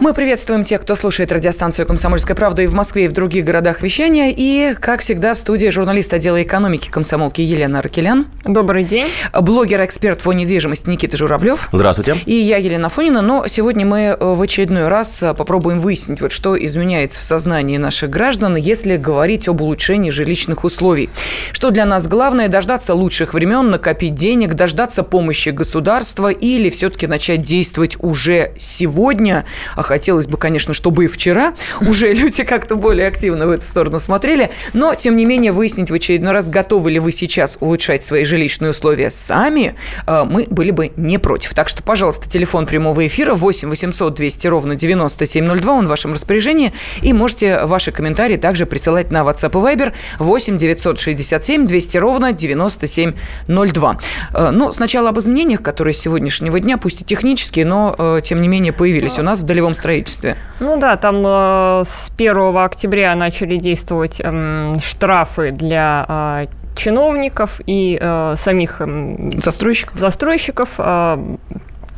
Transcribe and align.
Мы 0.00 0.14
приветствуем 0.14 0.62
тех, 0.62 0.82
кто 0.82 0.94
слушает 0.94 1.32
радиостанцию 1.32 1.84
«Комсомольская 1.84 2.36
правда» 2.36 2.62
и 2.62 2.68
в 2.68 2.72
Москве, 2.72 3.06
и 3.06 3.08
в 3.08 3.12
других 3.12 3.44
городах 3.44 3.82
вещания. 3.82 4.32
И, 4.34 4.74
как 4.78 5.00
всегда, 5.00 5.34
в 5.34 5.38
студии 5.38 5.66
журналист 5.70 6.14
отдела 6.14 6.40
экономики 6.40 6.88
комсомолки 6.88 7.40
Елена 7.40 7.80
Аркелян. 7.80 8.26
Добрый 8.44 8.84
день. 8.84 9.08
Блогер-эксперт 9.32 10.22
по 10.22 10.32
недвижимости 10.32 10.88
Никита 10.88 11.16
Журавлев. 11.16 11.68
Здравствуйте. 11.72 12.14
И 12.26 12.32
я, 12.32 12.58
Елена 12.58 12.88
Фонина. 12.88 13.22
Но 13.22 13.48
сегодня 13.48 13.84
мы 13.84 13.98
э, 13.98 14.16
в 14.20 14.40
очередной 14.40 14.86
раз 14.86 15.20
э, 15.20 15.34
попробуем 15.34 15.80
выяснить, 15.80 16.20
вот 16.20 16.30
что 16.30 16.56
изменяется 16.56 17.18
в 17.18 17.24
сознании 17.24 17.76
наших 17.76 18.08
граждан, 18.08 18.54
если 18.54 18.96
говорить 18.96 19.48
об 19.48 19.62
улучшении 19.62 20.10
жилищных 20.10 20.62
условий. 20.62 21.10
Что 21.50 21.70
для 21.70 21.84
нас 21.84 22.06
главное– 22.06 22.46
дождаться 22.48 22.94
лучших 22.94 23.34
времен, 23.34 23.70
накопить 23.70 24.14
денег, 24.14 24.54
дождаться 24.54 25.02
помощи 25.02 25.48
государства 25.48 26.28
или 26.28 26.70
все-таки 26.70 27.08
начать 27.08 27.42
действовать 27.42 27.96
уже 27.98 28.52
сегодня, 28.58 29.44
а 29.74 29.87
хотелось 29.88 30.26
бы, 30.26 30.36
конечно, 30.36 30.74
чтобы 30.74 31.06
и 31.06 31.08
вчера 31.08 31.54
уже 31.80 32.12
люди 32.12 32.44
как-то 32.44 32.76
более 32.76 33.08
активно 33.08 33.46
в 33.46 33.50
эту 33.50 33.64
сторону 33.64 33.98
смотрели. 33.98 34.50
Но, 34.74 34.94
тем 34.94 35.16
не 35.16 35.24
менее, 35.24 35.50
выяснить 35.50 35.90
в 35.90 35.94
очередной 35.94 36.32
раз, 36.32 36.50
готовы 36.50 36.90
ли 36.90 36.98
вы 36.98 37.10
сейчас 37.10 37.56
улучшать 37.60 38.04
свои 38.04 38.24
жилищные 38.24 38.72
условия 38.72 39.10
сами, 39.10 39.74
э, 40.06 40.24
мы 40.24 40.46
были 40.48 40.70
бы 40.70 40.92
не 40.96 41.16
против. 41.18 41.54
Так 41.54 41.70
что, 41.70 41.82
пожалуйста, 41.82 42.28
телефон 42.28 42.66
прямого 42.66 43.06
эфира 43.06 43.34
8 43.34 43.70
800 43.70 44.14
200 44.14 44.46
ровно 44.46 44.74
9702, 44.74 45.72
он 45.72 45.86
в 45.86 45.88
вашем 45.88 46.12
распоряжении. 46.12 46.72
И 47.00 47.14
можете 47.14 47.64
ваши 47.64 47.90
комментарии 47.90 48.36
также 48.36 48.66
присылать 48.66 49.10
на 49.10 49.22
WhatsApp 49.22 49.50
и 49.50 49.76
Viber 49.76 49.94
8 50.18 50.58
967 50.58 51.66
200 51.66 51.96
ровно 51.96 52.32
9702. 52.32 53.98
Э, 54.34 54.50
ну, 54.50 54.70
сначала 54.70 55.08
об 55.08 55.18
изменениях, 55.18 55.62
которые 55.62 55.94
с 55.94 55.98
сегодняшнего 55.98 56.60
дня, 56.60 56.76
пусть 56.76 57.00
и 57.00 57.04
технические, 57.04 57.64
но, 57.64 57.96
э, 57.98 58.20
тем 58.22 58.42
не 58.42 58.48
менее, 58.48 58.74
появились 58.74 59.18
у 59.18 59.22
нас 59.22 59.40
в 59.40 59.44
долевом 59.44 59.74
строительстве? 59.78 60.36
Ну 60.60 60.78
да, 60.78 60.96
там 60.96 61.24
э, 61.26 61.82
с 61.84 62.10
1 62.16 62.56
октября 62.56 63.14
начали 63.14 63.56
действовать 63.56 64.20
э, 64.22 64.76
штрафы 64.82 65.50
для 65.50 66.04
э, 66.08 66.46
чиновников 66.76 67.60
и 67.66 67.98
э, 68.00 68.34
самих 68.36 68.80
э, 68.80 69.30
застройщиков. 69.36 69.98
застройщиков 69.98 70.68
э, 70.78 71.36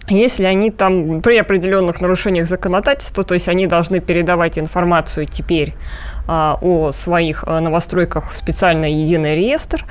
если 0.08 0.44
они 0.44 0.70
там 0.70 1.20
при 1.22 1.38
определенных 1.38 2.00
нарушениях 2.00 2.46
законодательства, 2.46 3.22
то 3.22 3.34
есть 3.34 3.48
они 3.48 3.66
должны 3.66 4.00
передавать 4.00 4.58
информацию 4.58 5.26
теперь 5.26 5.74
о 6.30 6.92
своих 6.92 7.44
а, 7.46 7.60
новостройках 7.60 8.30
в 8.30 8.36
специальный 8.36 8.92
единый 8.92 9.34
реестр. 9.34 9.84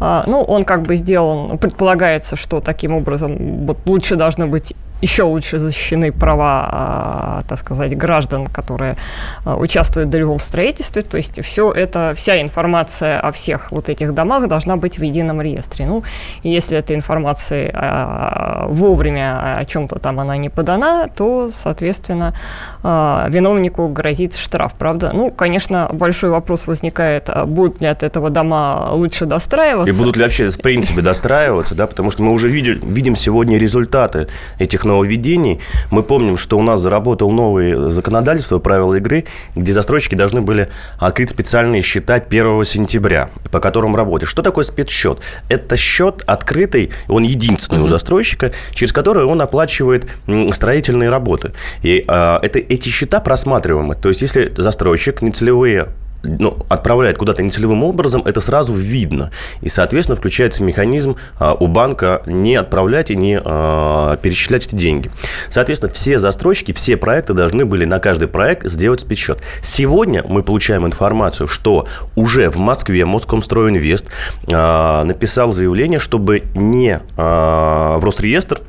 А, 0.00 0.24
ну, 0.26 0.42
он 0.42 0.64
как 0.64 0.82
бы 0.82 0.96
сделан, 0.96 1.58
предполагается, 1.58 2.36
что 2.36 2.60
таким 2.60 2.94
образом 2.94 3.66
лучше 3.84 4.16
должны 4.16 4.46
быть 4.46 4.74
еще 5.04 5.24
лучше 5.24 5.58
защищены 5.58 6.12
права, 6.12 6.68
а, 6.70 7.42
так 7.48 7.58
сказать, 7.58 7.96
граждан, 7.96 8.46
которые 8.46 8.96
а, 9.44 9.56
участвуют 9.56 10.08
в 10.08 10.10
долевом 10.10 10.38
строительстве. 10.38 11.02
То 11.02 11.18
есть 11.18 11.42
все 11.42 11.70
это, 11.70 12.14
вся 12.16 12.40
информация 12.40 13.20
о 13.20 13.30
всех 13.30 13.70
вот 13.70 13.88
этих 13.88 14.14
домах 14.14 14.48
должна 14.48 14.76
быть 14.76 14.98
в 14.98 15.02
едином 15.02 15.42
реестре. 15.42 15.86
Ну, 15.86 16.04
и 16.42 16.48
если 16.48 16.78
эта 16.78 16.94
информация 16.94 17.70
а, 17.74 18.66
вовремя 18.68 19.58
о 19.58 19.64
чем-то 19.64 19.98
там 19.98 20.20
она 20.20 20.36
не 20.36 20.48
подана, 20.48 21.08
то, 21.08 21.50
соответственно, 21.52 22.34
виновнику 22.82 23.88
грозит 23.88 24.34
штраф, 24.36 24.74
правда? 24.78 25.10
Ну, 25.12 25.30
конечно, 25.30 25.83
большой 25.92 26.30
вопрос 26.30 26.66
возникает, 26.66 27.28
будут 27.46 27.80
ли 27.80 27.86
от 27.86 28.02
этого 28.02 28.30
дома 28.30 28.90
лучше 28.92 29.26
достраиваться. 29.26 29.92
И 29.92 29.96
будут 29.96 30.16
ли 30.16 30.22
вообще, 30.22 30.50
в 30.50 30.58
принципе, 30.58 31.00
достраиваться, 31.00 31.74
да, 31.74 31.86
потому 31.86 32.10
что 32.10 32.22
мы 32.22 32.32
уже 32.32 32.48
видим, 32.48 32.80
видим 32.80 33.16
сегодня 33.16 33.58
результаты 33.58 34.28
этих 34.58 34.84
нововведений. 34.84 35.60
Мы 35.90 36.02
помним, 36.02 36.36
что 36.36 36.58
у 36.58 36.62
нас 36.62 36.80
заработал 36.80 37.30
новое 37.30 37.88
законодательство, 37.90 38.58
правила 38.58 38.94
игры, 38.94 39.24
где 39.54 39.72
застройщики 39.72 40.14
должны 40.14 40.40
были 40.40 40.68
открыть 40.98 41.30
специальные 41.30 41.82
счета 41.82 42.14
1 42.14 42.64
сентября, 42.64 43.30
по 43.50 43.60
которым 43.60 43.96
работать. 43.96 44.28
Что 44.28 44.42
такое 44.42 44.64
спецсчет? 44.64 45.20
Это 45.48 45.76
счет 45.76 46.22
открытый, 46.26 46.90
он 47.08 47.22
единственный 47.22 47.82
у 47.82 47.88
застройщика, 47.88 48.52
через 48.72 48.92
который 48.92 49.24
он 49.24 49.40
оплачивает 49.40 50.10
строительные 50.52 51.10
работы. 51.10 51.52
И 51.82 52.04
э, 52.06 52.38
это, 52.42 52.58
эти 52.58 52.88
счета 52.88 53.20
просматриваемы. 53.20 53.94
То 53.94 54.08
есть, 54.08 54.22
если 54.22 54.52
застройщик 54.56 55.22
нецелевые 55.64 55.88
ну, 56.26 56.56
отправляет 56.70 57.18
куда-то 57.18 57.42
нецелевым 57.42 57.84
образом, 57.84 58.22
это 58.24 58.40
сразу 58.40 58.72
видно. 58.72 59.30
И, 59.60 59.68
соответственно, 59.68 60.16
включается 60.16 60.62
механизм 60.62 61.16
а, 61.38 61.52
у 61.52 61.66
банка 61.66 62.22
не 62.24 62.56
отправлять 62.56 63.10
и 63.10 63.16
не 63.16 63.38
а, 63.38 64.16
перечислять 64.16 64.66
эти 64.66 64.74
деньги. 64.74 65.10
Соответственно, 65.50 65.92
все 65.92 66.18
застройщики, 66.18 66.72
все 66.72 66.96
проекты 66.96 67.34
должны 67.34 67.66
были 67.66 67.84
на 67.84 67.98
каждый 67.98 68.28
проект 68.28 68.66
сделать 68.70 69.00
спецсчет. 69.00 69.42
Сегодня 69.60 70.24
мы 70.26 70.42
получаем 70.42 70.86
информацию, 70.86 71.46
что 71.46 71.86
уже 72.16 72.48
в 72.48 72.56
Москве 72.56 73.04
Москомстройинвест 73.04 74.06
а, 74.50 75.04
написал 75.04 75.52
заявление, 75.52 75.98
чтобы 75.98 76.44
не 76.54 77.00
а, 77.18 77.98
в 77.98 78.04
Росреестр 78.04 78.62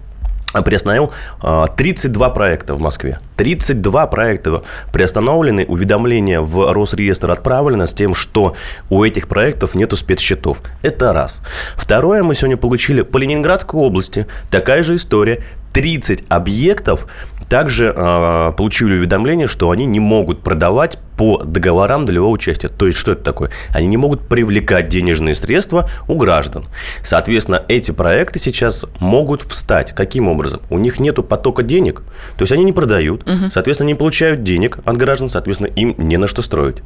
приостановил 0.62 1.12
32 1.42 2.26
а, 2.26 2.30
проекта 2.30 2.76
в 2.76 2.80
Москве. 2.80 3.20
32 3.38 4.08
проекта 4.08 4.64
приостановлены, 4.92 5.66
уведомления 5.66 6.42
в 6.42 6.72
Росреестр 6.72 7.32
отправлены 7.32 7.88
с 7.88 7.94
тем, 7.94 8.16
что 8.16 8.56
у 8.90 9.04
этих 9.04 9.28
проектов 9.28 9.76
нету 9.76 9.96
спецсчетов. 9.96 10.60
Это 10.82 11.14
раз. 11.14 11.42
Второе, 11.76 12.24
мы 12.24 12.36
сегодня 12.36 12.58
получили 12.58 13.02
по 13.02 13.18
Ленинградской 13.18 13.80
области 13.80 14.28
такая 14.50 14.84
же 14.84 14.96
история. 14.96 15.44
30 15.74 16.24
объектов 16.30 17.08
также 17.50 17.94
э, 17.96 18.54
получили 18.58 18.96
уведомление, 18.96 19.48
что 19.48 19.70
они 19.72 19.86
не 19.86 20.00
могут 20.00 20.42
продавать 20.42 21.00
по 21.18 21.42
договорам 21.44 22.06
долевого 22.06 22.30
участия. 22.30 22.70
То 22.70 22.88
есть, 22.88 23.00
что 23.00 23.14
это 23.14 23.24
такое? 23.24 23.50
Они 23.74 23.88
не 23.88 23.98
могут 23.98 24.28
привлекать 24.28 24.90
денежные 24.90 25.36
средства 25.36 25.90
у 26.08 26.16
граждан. 26.16 26.66
Соответственно, 27.02 27.64
эти 27.68 27.92
проекты 27.92 28.40
сейчас 28.40 28.86
могут 29.00 29.44
встать. 29.44 29.94
Каким 29.96 30.28
образом? 30.28 30.62
У 30.70 30.78
них 30.78 31.00
нет 31.00 31.16
потока 31.28 31.64
денег, 31.64 32.02
то 32.36 32.42
есть 32.42 32.52
они 32.52 32.64
не 32.64 32.74
продают, 32.74 33.24
угу. 33.24 33.50
соответственно, 33.50 33.88
не 33.88 33.96
получают 33.96 34.44
денег 34.44 34.80
от 34.84 34.98
граждан, 34.98 35.30
соответственно, 35.30 35.68
им 35.68 35.96
не 35.98 36.18
на 36.18 36.28
что 36.28 36.42
строить. 36.42 36.78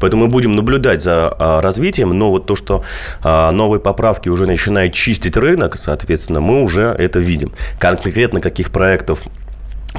Поэтому 0.00 0.26
мы 0.26 0.30
будем 0.30 0.54
наблюдать 0.54 1.02
за 1.02 1.28
а, 1.28 1.60
развитием, 1.60 2.10
но 2.10 2.30
вот 2.30 2.46
то, 2.46 2.56
что 2.56 2.84
а, 3.22 3.50
новые 3.50 3.80
поправки 3.80 4.28
уже 4.28 4.46
начинают 4.46 4.92
чистить 4.92 5.36
рынок, 5.36 5.76
соответственно, 5.78 6.40
мы 6.40 6.62
уже 6.62 6.82
это 6.82 7.18
видим. 7.18 7.52
Конкретно 7.78 8.40
каких 8.40 8.70
проектов 8.70 9.20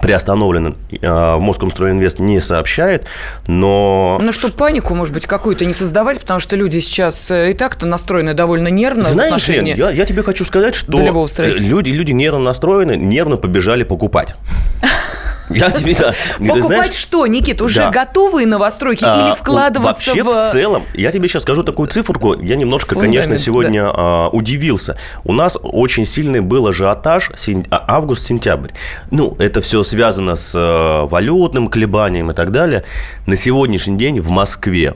приостановлен 0.02 0.76
э, 0.90 1.38
Москомстройинвест 1.38 2.20
не 2.20 2.40
сообщает, 2.40 3.06
но... 3.48 4.20
Ну, 4.24 4.32
чтобы 4.32 4.54
панику, 4.54 4.96
может 4.96 5.14
быть, 5.14 5.26
какую-то 5.26 5.66
не 5.66 5.74
создавать, 5.74 6.20
потому 6.20 6.40
что 6.40 6.56
люди 6.56 6.80
сейчас 6.80 7.30
э, 7.32 7.52
и 7.52 7.54
так-то 7.54 7.86
настроены 7.86 8.34
довольно 8.34 8.70
нервно 8.70 9.06
Ты 9.06 9.12
знаешь, 9.12 9.48
Лен, 9.48 9.66
я, 9.66 9.90
я 9.92 10.06
тебе 10.06 10.24
хочу 10.24 10.46
сказать, 10.46 10.76
что 10.76 10.98
люди, 10.98 11.90
люди 11.90 12.12
нервно 12.12 12.44
настроены, 12.44 12.96
нервно 12.96 13.38
побежали 13.38 13.84
покупать. 13.84 14.36
Я 15.50 15.72
тебе, 15.72 15.96
да. 15.96 16.14
Покупать 16.40 16.64
знаешь, 16.64 16.94
что, 16.94 17.28
Никит, 17.28 17.62
уже 17.62 17.80
да. 17.80 17.90
готовые 17.90 18.48
новостройки 18.48 19.04
а, 19.04 19.28
или 19.28 19.36
вкладываться 19.36 20.12
вообще, 20.12 20.24
в... 20.24 20.28
в 20.28 20.52
целом, 20.52 20.84
я 20.94 21.12
тебе 21.12 21.28
сейчас 21.28 21.44
скажу 21.44 21.64
такую 21.64 21.90
циферку. 21.90 22.36
Я 22.40 22.56
немножко, 22.56 22.94
Фундамент, 22.94 23.26
конечно, 23.26 23.38
сегодня 23.38 23.84
да. 23.84 23.92
а, 23.94 24.30
удивился. 24.30 24.98
У 25.24 25.34
нас 25.34 25.58
очень 25.62 26.06
сильный 26.06 26.42
был 26.42 26.68
ажиотаж 26.68 27.32
сентя... 27.36 27.68
А, 27.72 27.96
август-сентябрь. 27.98 28.72
Ну, 29.10 29.36
это 29.40 29.62
все 29.62 29.84
связано 29.84 30.36
с 30.36 30.54
а, 30.56 31.06
валютным 31.08 31.68
колебанием 31.68 32.32
и 32.32 32.34
так 32.34 32.52
далее. 32.52 32.84
На 33.26 33.36
сегодняшний 33.36 33.98
день 33.98 34.20
в 34.20 34.30
Москве 34.30 34.96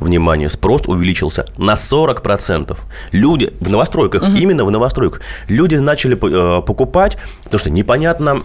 внимание, 0.00 0.48
спрос 0.48 0.82
увеличился 0.86 1.46
на 1.56 1.74
40%. 1.74 2.76
Люди 3.12 3.52
в 3.60 3.68
новостройках, 3.68 4.22
угу. 4.22 4.32
именно 4.36 4.64
в 4.64 4.70
новостройках, 4.70 5.20
люди 5.48 5.76
начали 5.76 6.14
э, 6.14 6.62
покупать, 6.62 7.18
потому 7.44 7.58
что 7.58 7.70
непонятно, 7.70 8.42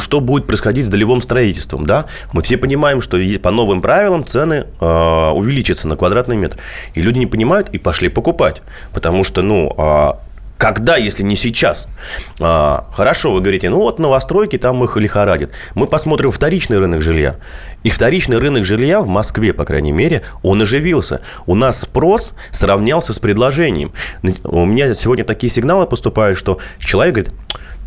что 0.00 0.20
будет 0.20 0.46
происходить 0.46 0.86
с 0.86 0.88
долевым 0.88 1.22
строительством. 1.22 1.86
Да? 1.86 2.06
Мы 2.32 2.42
все 2.42 2.56
понимаем, 2.56 3.00
что 3.00 3.18
по 3.42 3.50
новым 3.50 3.82
правилам 3.82 4.24
цены 4.24 4.66
э, 4.80 5.30
увеличатся 5.30 5.88
на 5.88 5.96
квадратный 5.96 6.36
метр. 6.36 6.58
И 6.94 7.02
люди 7.02 7.18
не 7.18 7.26
понимают 7.26 7.68
и 7.70 7.78
пошли 7.78 8.08
покупать. 8.08 8.62
Потому 8.92 9.24
что, 9.24 9.42
ну, 9.42 9.72
а, 9.76 10.18
когда, 10.62 10.96
если 10.96 11.24
не 11.24 11.34
сейчас? 11.34 11.88
А, 12.38 12.86
хорошо, 12.94 13.32
вы 13.32 13.40
говорите, 13.40 13.68
ну 13.68 13.78
вот 13.78 13.98
новостройки, 13.98 14.58
там 14.58 14.84
их 14.84 14.96
лихорадит. 14.96 15.50
Мы 15.74 15.88
посмотрим 15.88 16.30
вторичный 16.30 16.78
рынок 16.78 17.02
жилья. 17.02 17.34
И 17.82 17.90
вторичный 17.90 18.38
рынок 18.38 18.64
жилья 18.64 19.00
в 19.00 19.08
Москве, 19.08 19.52
по 19.52 19.64
крайней 19.64 19.90
мере, 19.90 20.22
он 20.44 20.62
оживился. 20.62 21.20
У 21.46 21.56
нас 21.56 21.80
спрос 21.80 22.34
сравнялся 22.52 23.12
с 23.12 23.18
предложением. 23.18 23.90
У 24.44 24.64
меня 24.64 24.94
сегодня 24.94 25.24
такие 25.24 25.50
сигналы 25.50 25.86
поступают, 25.86 26.38
что 26.38 26.60
человек 26.78 27.14
говорит, 27.16 27.34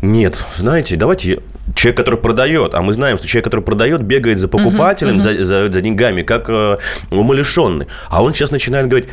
нет, 0.02 0.44
знаете, 0.54 0.96
давайте 0.96 1.40
человек, 1.74 1.96
который 1.96 2.20
продает, 2.20 2.74
а 2.74 2.82
мы 2.82 2.92
знаем, 2.92 3.16
что 3.16 3.26
человек, 3.26 3.46
который 3.46 3.62
продает, 3.62 4.02
бегает 4.02 4.38
за 4.38 4.48
покупателем, 4.48 5.16
uh-huh, 5.16 5.32
uh-huh. 5.32 5.44
За, 5.44 5.64
за, 5.64 5.72
за 5.72 5.80
деньгами, 5.80 6.20
как 6.20 6.50
э, 6.50 6.76
умалишенный. 7.10 7.86
А 8.10 8.22
он 8.22 8.34
сейчас 8.34 8.50
начинает 8.50 8.88
говорить, 8.88 9.08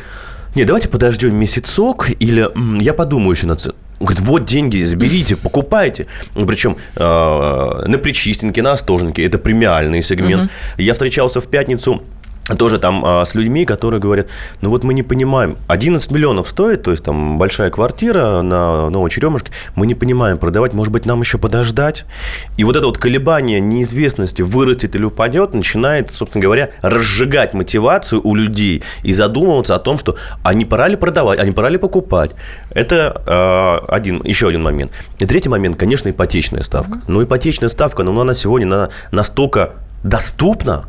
Не, 0.54 0.64
давайте 0.64 0.88
подождем 0.88 1.34
месяцок, 1.34 2.10
или 2.20 2.48
я 2.82 2.94
подумаю 2.94 3.32
еще 3.32 3.46
над. 3.46 3.74
Говорит, 4.00 4.20
вот 4.20 4.44
деньги, 4.44 4.82
заберите, 4.82 5.36
покупайте. 5.36 6.06
Причем 6.34 6.76
э, 6.96 7.00
на 7.00 7.98
Причистенке, 7.98 8.60
на 8.60 8.72
Остоженке, 8.72 9.24
это 9.24 9.38
премиальный 9.38 10.02
сегмент. 10.02 10.42
Угу. 10.42 10.50
Я 10.78 10.92
встречался 10.92 11.40
в 11.40 11.46
пятницу 11.46 12.02
тоже 12.58 12.78
там 12.78 13.04
а, 13.04 13.24
с 13.24 13.34
людьми, 13.34 13.64
которые 13.64 14.00
говорят, 14.00 14.26
ну 14.60 14.70
вот 14.70 14.84
мы 14.84 14.92
не 14.94 15.02
понимаем, 15.02 15.56
11 15.68 16.10
миллионов 16.10 16.48
стоит, 16.48 16.82
то 16.82 16.90
есть 16.90 17.02
там 17.02 17.38
большая 17.38 17.70
квартира 17.70 18.42
на 18.42 18.90
Новой 18.90 19.10
Черемушке, 19.10 19.52
мы 19.74 19.86
не 19.86 19.94
понимаем, 19.94 20.38
продавать, 20.38 20.74
может 20.74 20.92
быть, 20.92 21.06
нам 21.06 21.20
еще 21.20 21.38
подождать. 21.38 22.04
И 22.56 22.64
вот 22.64 22.76
это 22.76 22.86
вот 22.86 22.98
колебание 22.98 23.60
неизвестности, 23.60 24.42
вырастет 24.42 24.94
или 24.94 25.04
упадет, 25.04 25.54
начинает, 25.54 26.10
собственно 26.10 26.42
говоря, 26.42 26.70
разжигать 26.82 27.54
мотивацию 27.54 28.20
у 28.22 28.34
людей 28.34 28.82
и 29.02 29.12
задумываться 29.12 29.74
о 29.74 29.78
том, 29.78 29.98
что 29.98 30.16
а 30.42 30.52
не 30.52 30.64
пора 30.64 30.88
ли 30.88 30.96
продавать, 30.96 31.38
а 31.38 31.44
не 31.44 31.52
пора 31.52 31.70
ли 31.70 31.78
покупать. 31.78 32.32
Это 32.70 33.22
э, 33.26 33.92
один, 33.92 34.22
еще 34.22 34.48
один 34.48 34.62
момент. 34.62 34.92
И 35.18 35.26
третий 35.26 35.48
момент, 35.48 35.76
конечно, 35.76 36.10
ипотечная 36.10 36.62
ставка. 36.62 36.98
Mm-hmm. 36.98 37.04
Но 37.08 37.22
ипотечная 37.22 37.68
ставка, 37.68 38.02
ну, 38.02 38.20
она 38.20 38.34
сегодня 38.34 38.66
на, 38.66 38.90
настолько 39.10 39.72
доступна, 40.02 40.84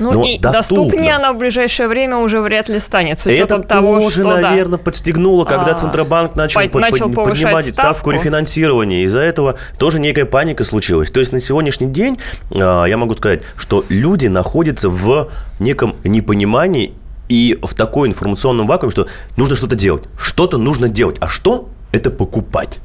ну 0.00 0.12
Но 0.12 0.24
и 0.24 0.38
доступно. 0.38 0.52
доступнее 0.52 1.14
она 1.14 1.32
в 1.32 1.36
ближайшее 1.36 1.88
время 1.88 2.16
уже 2.16 2.40
вряд 2.40 2.68
ли 2.68 2.78
станет. 2.78 3.18
С 3.18 3.26
Это 3.26 3.62
того, 3.62 4.00
тоже, 4.00 4.22
что, 4.22 4.40
наверное, 4.40 4.78
да, 4.78 4.84
подстегнуло, 4.84 5.44
когда 5.44 5.72
а, 5.72 5.74
Центробанк 5.74 6.34
начал, 6.36 6.60
под, 6.62 6.80
начал 6.80 7.12
под, 7.12 7.28
поднимать 7.28 7.66
ставку. 7.66 7.82
ставку 7.82 8.10
рефинансирования. 8.10 9.04
Из-за 9.04 9.20
этого 9.20 9.56
тоже 9.78 10.00
некая 10.00 10.24
паника 10.24 10.64
случилась. 10.64 11.10
То 11.10 11.20
есть 11.20 11.32
на 11.32 11.40
сегодняшний 11.40 11.88
день 11.88 12.18
а, 12.54 12.86
я 12.86 12.96
могу 12.96 13.14
сказать, 13.14 13.42
что 13.56 13.84
люди 13.90 14.26
находятся 14.26 14.88
в 14.88 15.28
неком 15.58 15.96
непонимании 16.02 16.94
и 17.28 17.58
в 17.62 17.74
такой 17.74 18.08
информационном 18.08 18.66
вакууме, 18.66 18.90
что 18.90 19.06
нужно 19.36 19.54
что-то 19.54 19.76
делать. 19.76 20.04
Что-то 20.18 20.56
нужно 20.56 20.88
делать. 20.88 21.16
А 21.20 21.28
что? 21.28 21.68
Это 21.92 22.10
покупать. 22.10 22.80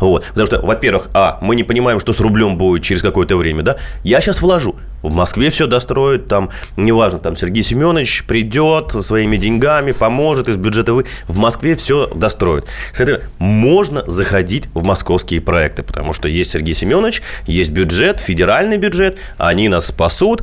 Вот. 0.00 0.24
Потому 0.26 0.46
что, 0.46 0.60
во-первых, 0.60 1.08
а, 1.14 1.38
мы 1.40 1.56
не 1.56 1.64
понимаем, 1.64 2.00
что 2.00 2.12
с 2.12 2.20
рублем 2.20 2.56
будет 2.56 2.82
через 2.82 3.02
какое-то 3.02 3.36
время, 3.36 3.62
да. 3.62 3.76
Я 4.02 4.20
сейчас 4.20 4.42
вложу. 4.42 4.76
В 5.02 5.14
Москве 5.14 5.50
все 5.50 5.66
достроят, 5.66 6.26
там, 6.26 6.50
неважно, 6.76 7.18
там 7.18 7.36
Сергей 7.36 7.62
Семенович 7.62 8.24
придет 8.26 8.90
со 8.90 9.02
своими 9.02 9.36
деньгами, 9.36 9.92
поможет 9.92 10.48
из 10.48 10.56
бюджета 10.56 10.94
вы. 10.94 11.04
В 11.28 11.36
Москве 11.36 11.76
все 11.76 12.08
достроят. 12.08 12.66
Соответственно, 12.92 13.30
можно 13.38 14.02
заходить 14.10 14.68
в 14.74 14.82
московские 14.82 15.40
проекты, 15.40 15.82
потому 15.82 16.12
что 16.12 16.28
есть 16.28 16.50
Сергей 16.50 16.74
Семенович, 16.74 17.22
есть 17.46 17.70
бюджет, 17.70 18.18
федеральный 18.18 18.78
бюджет, 18.78 19.18
они 19.36 19.68
нас 19.68 19.86
спасут 19.86 20.42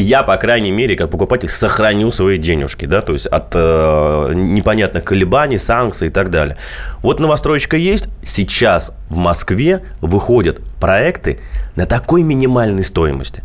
я, 0.00 0.22
по 0.22 0.36
крайней 0.36 0.70
мере, 0.70 0.96
как 0.96 1.10
покупатель, 1.10 1.48
сохраню 1.48 2.10
свои 2.12 2.38
денежки, 2.38 2.84
да, 2.86 3.00
то 3.00 3.12
есть 3.12 3.26
от 3.26 3.52
э, 3.54 4.32
непонятных 4.34 5.04
колебаний, 5.04 5.58
санкций 5.58 6.08
и 6.08 6.10
так 6.10 6.30
далее. 6.30 6.56
Вот 7.02 7.20
новостроечка 7.20 7.76
есть. 7.76 8.08
Сейчас 8.22 8.92
в 9.08 9.16
Москве 9.16 9.82
выходят 10.00 10.60
проекты 10.80 11.40
на 11.76 11.86
такой 11.86 12.22
минимальной 12.22 12.84
стоимости. 12.84 13.42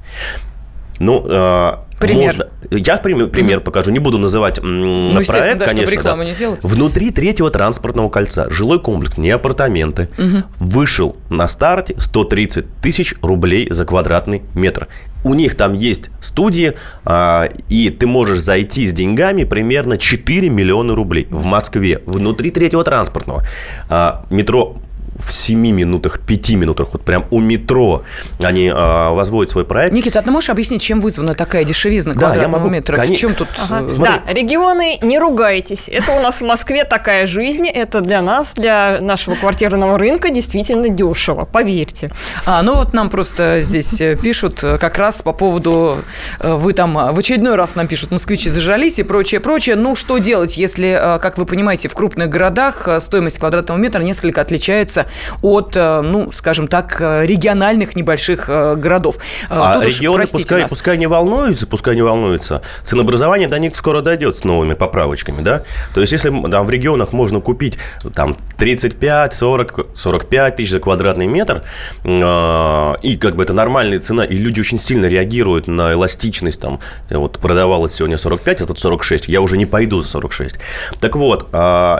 Ну, 0.99 1.25
э, 1.27 1.73
Пример. 1.99 2.25
Можно. 2.25 2.47
Я 2.69 2.97
пример, 2.97 3.27
пример 3.27 3.59
mm-hmm. 3.59 3.63
покажу. 3.63 3.91
Не 3.91 3.99
буду 3.99 4.17
называть 4.17 4.59
м, 4.59 5.13
ну, 5.13 5.25
проект, 5.25 5.59
да, 5.59 5.67
конечно. 5.67 6.01
Чтобы 6.01 6.17
да. 6.17 6.25
не 6.25 6.33
делать. 6.33 6.63
Внутри 6.63 7.11
третьего 7.11 7.49
транспортного 7.49 8.09
кольца 8.09 8.49
жилой 8.49 8.81
комплекс, 8.81 9.17
не 9.17 9.31
апартаменты, 9.31 10.09
mm-hmm. 10.17 10.43
вышел 10.59 11.15
на 11.29 11.47
старте 11.47 11.95
130 11.97 12.65
тысяч 12.81 13.15
рублей 13.21 13.69
за 13.69 13.85
квадратный 13.85 14.43
метр. 14.53 14.87
У 15.23 15.33
них 15.33 15.55
там 15.55 15.73
есть 15.73 16.11
студии, 16.19 16.73
а, 17.05 17.49
и 17.69 17.89
ты 17.89 18.07
можешь 18.07 18.39
зайти 18.39 18.85
с 18.85 18.93
деньгами 18.93 19.43
примерно 19.43 19.97
4 19.97 20.49
миллиона 20.49 20.95
рублей 20.95 21.27
в 21.29 21.45
Москве, 21.45 22.01
внутри 22.05 22.51
третьего 22.51 22.83
транспортного. 22.83 23.43
А, 23.89 24.25
метро 24.29 24.77
в 25.25 25.33
7 25.33 25.59
минутах, 25.59 26.19
5 26.19 26.49
минутах, 26.51 26.89
вот 26.93 27.03
прям 27.03 27.25
у 27.31 27.39
метро 27.39 28.03
они 28.41 28.71
а, 28.73 29.11
возводят 29.11 29.51
свой 29.51 29.65
проект. 29.65 29.93
Никита, 29.93 30.19
а 30.19 30.21
ты 30.21 30.31
можешь 30.31 30.49
объяснить, 30.49 30.81
чем 30.81 31.01
вызвана 31.01 31.33
такая 31.33 31.63
дешевизна 31.63 32.13
да, 32.13 32.35
я 32.35 32.47
могу, 32.47 32.69
метра? 32.69 32.97
Кон... 32.97 33.07
В 33.07 33.15
чем 33.15 33.35
тут? 33.35 33.47
Ага. 33.69 33.87
Э, 33.89 33.97
да, 33.97 34.31
регионы, 34.31 34.97
не 35.01 35.19
ругайтесь. 35.19 35.89
Это 35.89 36.13
у 36.13 36.19
нас 36.19 36.41
в 36.41 36.45
Москве 36.45 36.83
такая 36.83 37.27
жизнь. 37.27 37.67
Это 37.67 38.01
для 38.01 38.21
нас, 38.21 38.53
для 38.53 38.99
нашего 39.01 39.35
квартирного 39.35 39.97
рынка 39.97 40.29
действительно 40.29 40.89
дешево, 40.89 41.45
поверьте. 41.45 42.11
А, 42.45 42.61
ну 42.61 42.75
вот 42.75 42.93
нам 42.93 43.09
просто 43.09 43.61
здесь 43.61 43.99
э, 44.01 44.15
пишут 44.15 44.63
э, 44.63 44.77
как 44.77 44.97
раз 44.97 45.21
по 45.21 45.33
поводу, 45.33 45.97
вы 46.39 46.73
там 46.73 46.93
в 46.93 47.17
очередной 47.17 47.55
раз 47.55 47.75
нам 47.75 47.87
пишут, 47.87 48.11
москвичи 48.11 48.49
зажались 48.49 48.99
и 48.99 49.03
прочее, 49.03 49.39
прочее. 49.39 49.75
Ну, 49.75 49.95
что 49.95 50.17
делать, 50.17 50.57
если, 50.57 51.17
как 51.21 51.37
вы 51.37 51.45
понимаете, 51.45 51.87
в 51.87 51.93
крупных 51.93 52.29
городах 52.29 52.87
стоимость 52.99 53.39
квадратного 53.39 53.77
метра 53.77 54.01
несколько 54.01 54.41
отличается 54.41 55.07
от, 55.41 55.75
э, 55.75 56.01
ну, 56.01 56.31
скажем 56.31 56.67
так, 56.67 56.97
э, 56.99 57.25
региональных 57.25 57.95
небольших 57.95 58.49
э, 58.49 58.75
городов. 58.75 59.17
А 59.49 59.75
Тут 59.75 59.85
регионы 59.85 60.23
уж, 60.23 60.31
пускай, 60.31 60.67
пускай 60.67 60.97
не 60.97 61.07
волнуются, 61.07 61.67
пускай 61.67 61.95
не 61.95 62.01
волнуются. 62.01 62.61
Ценообразование 62.83 63.47
до 63.47 63.59
них 63.59 63.75
скоро 63.75 64.01
дойдет 64.01 64.37
с 64.37 64.43
новыми 64.43 64.73
поправочками, 64.73 65.41
да? 65.41 65.63
То 65.93 66.01
есть, 66.01 66.11
если 66.11 66.29
там 66.29 66.65
в 66.65 66.69
регионах 66.69 67.13
можно 67.13 67.41
купить 67.41 67.77
там 68.13 68.37
35, 68.57 69.33
40, 69.33 69.87
45 69.95 70.55
тысяч 70.55 70.71
за 70.71 70.79
квадратный 70.79 71.27
метр, 71.27 71.63
и 72.03 73.17
как 73.17 73.35
бы 73.35 73.43
это 73.43 73.53
нормальная 73.53 73.99
цена, 73.99 74.23
и 74.23 74.37
люди 74.37 74.59
очень 74.59 74.77
сильно 74.77 75.05
реагируют 75.05 75.67
на 75.67 75.93
эластичность, 75.93 76.61
там, 76.61 76.79
вот 77.09 77.39
продавалось 77.39 77.93
сегодня 77.93 78.17
45, 78.17 78.61
а 78.61 78.65
тут 78.67 78.79
46, 78.79 79.27
я 79.27 79.41
уже 79.41 79.57
не 79.57 79.65
пойду 79.65 80.01
за 80.01 80.07
46. 80.07 80.57
Так 80.99 81.15
вот, 81.15 81.49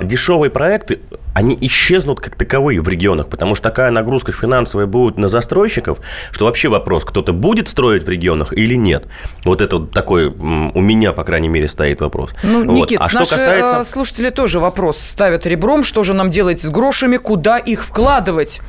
дешевые 0.04 0.50
проекты, 0.50 1.00
они 1.34 1.58
исчезнут 1.62 2.20
как 2.20 2.36
таковые 2.36 2.82
в 2.82 2.88
регионах, 2.88 3.28
потому 3.28 3.56
что 3.56 3.70
такая 3.70 3.92
нагрузка 3.92 4.32
финансовая 4.32 4.86
будет 4.86 5.18
на 5.18 5.28
застройщиков, 5.28 6.00
что 6.32 6.46
вообще 6.46 6.70
вопрос, 6.70 7.06
кто-то 7.06 7.34
будет 7.34 7.68
строить 7.68 8.04
в 8.04 8.10
регионах 8.10 8.54
или 8.54 8.76
нет. 8.76 9.08
Вот 9.44 9.62
это 9.62 9.78
вот 9.78 9.92
такой 9.92 10.28
у 10.28 10.82
меня, 10.82 11.14
по 11.14 11.24
крайней 11.24 11.48
мере, 11.50 11.68
стоит 11.68 12.02
вопрос. 12.02 12.32
Ну, 12.44 12.66
вот. 12.66 12.74
Никит, 12.74 13.00
а 13.02 13.08
что 13.08 13.20
наши 13.20 13.32
касается... 13.32 13.84
слушатели 13.92 14.30
тоже 14.30 14.60
вопрос 14.60 14.98
ставят 14.98 15.46
ребром, 15.46 15.84
что 15.84 16.04
же 16.04 16.14
нам 16.14 16.30
делать 16.30 16.62
с 16.62 16.70
грошами, 16.70 17.18
куда 17.18 17.58
их 17.58 17.84
вкладывать? 17.84 18.62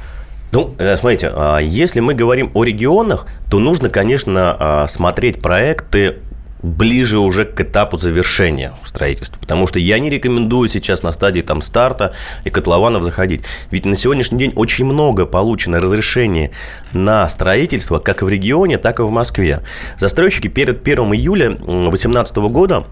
Ну, 0.53 0.73
э, 0.79 0.97
смотрите, 0.97 1.33
а, 1.35 1.59
если 1.59 1.99
мы 1.99 2.15
говорим 2.15 2.51
о 2.55 2.63
регионах, 2.63 3.27
то 3.51 3.59
нужно, 3.59 3.91
конечно, 3.91 4.57
а, 4.59 4.87
смотреть 4.87 5.43
проекты 5.43 6.19
ближе 6.65 7.19
уже 7.19 7.45
к 7.45 7.61
этапу 7.61 7.99
завершения 7.99 8.73
строительства. 8.85 9.39
Потому 9.39 9.67
что 9.67 9.79
я 9.79 9.99
не 9.99 10.09
рекомендую 10.09 10.69
сейчас 10.71 11.03
на 11.03 11.13
стадии 11.13 11.43
там 11.43 11.61
старта 11.61 12.15
и 12.45 12.51
котлованов 12.51 13.03
заходить. 13.03 13.43
Ведь 13.71 13.85
на 13.85 13.97
сегодняшний 13.97 14.39
день 14.39 14.53
очень 14.57 14.87
много 14.87 15.27
получено 15.27 15.79
разрешений 15.79 16.51
на 16.95 17.29
строительство 17.29 17.99
как 17.99 18.23
в 18.23 18.29
регионе, 18.31 18.79
так 18.79 18.99
и 18.99 19.03
в 19.03 19.11
Москве. 19.11 19.61
Застройщики 19.99 20.49
перед 20.49 20.81
1 20.81 20.99
июля 21.13 21.51
2018 21.51 22.37
года 22.39 22.85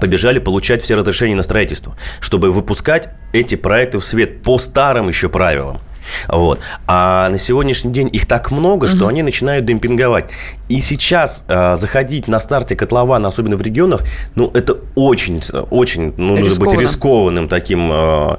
побежали 0.00 0.38
получать 0.38 0.82
все 0.82 0.94
разрешения 0.94 1.34
на 1.34 1.42
строительство, 1.42 1.96
чтобы 2.20 2.50
выпускать 2.50 3.10
эти 3.34 3.54
проекты 3.54 3.98
в 3.98 4.04
свет 4.04 4.42
по 4.42 4.56
старым 4.56 5.08
еще 5.08 5.28
правилам. 5.28 5.78
Вот. 6.28 6.60
А 6.86 7.28
на 7.28 7.38
сегодняшний 7.38 7.92
день 7.92 8.08
их 8.12 8.26
так 8.26 8.50
много, 8.50 8.88
что 8.88 9.04
угу. 9.04 9.08
они 9.08 9.22
начинают 9.22 9.64
демпинговать. 9.64 10.30
И 10.68 10.80
сейчас 10.80 11.44
э, 11.48 11.76
заходить 11.76 12.28
на 12.28 12.38
старте 12.38 12.76
котлована, 12.76 13.28
особенно 13.28 13.56
в 13.56 13.62
регионах, 13.62 14.02
ну, 14.34 14.50
это 14.54 14.78
очень, 14.94 15.42
очень, 15.70 16.14
ну, 16.16 16.36
нужно 16.36 16.64
быть 16.64 16.78
рискованным 16.78 17.48
таким 17.48 17.90
э, 17.92 18.36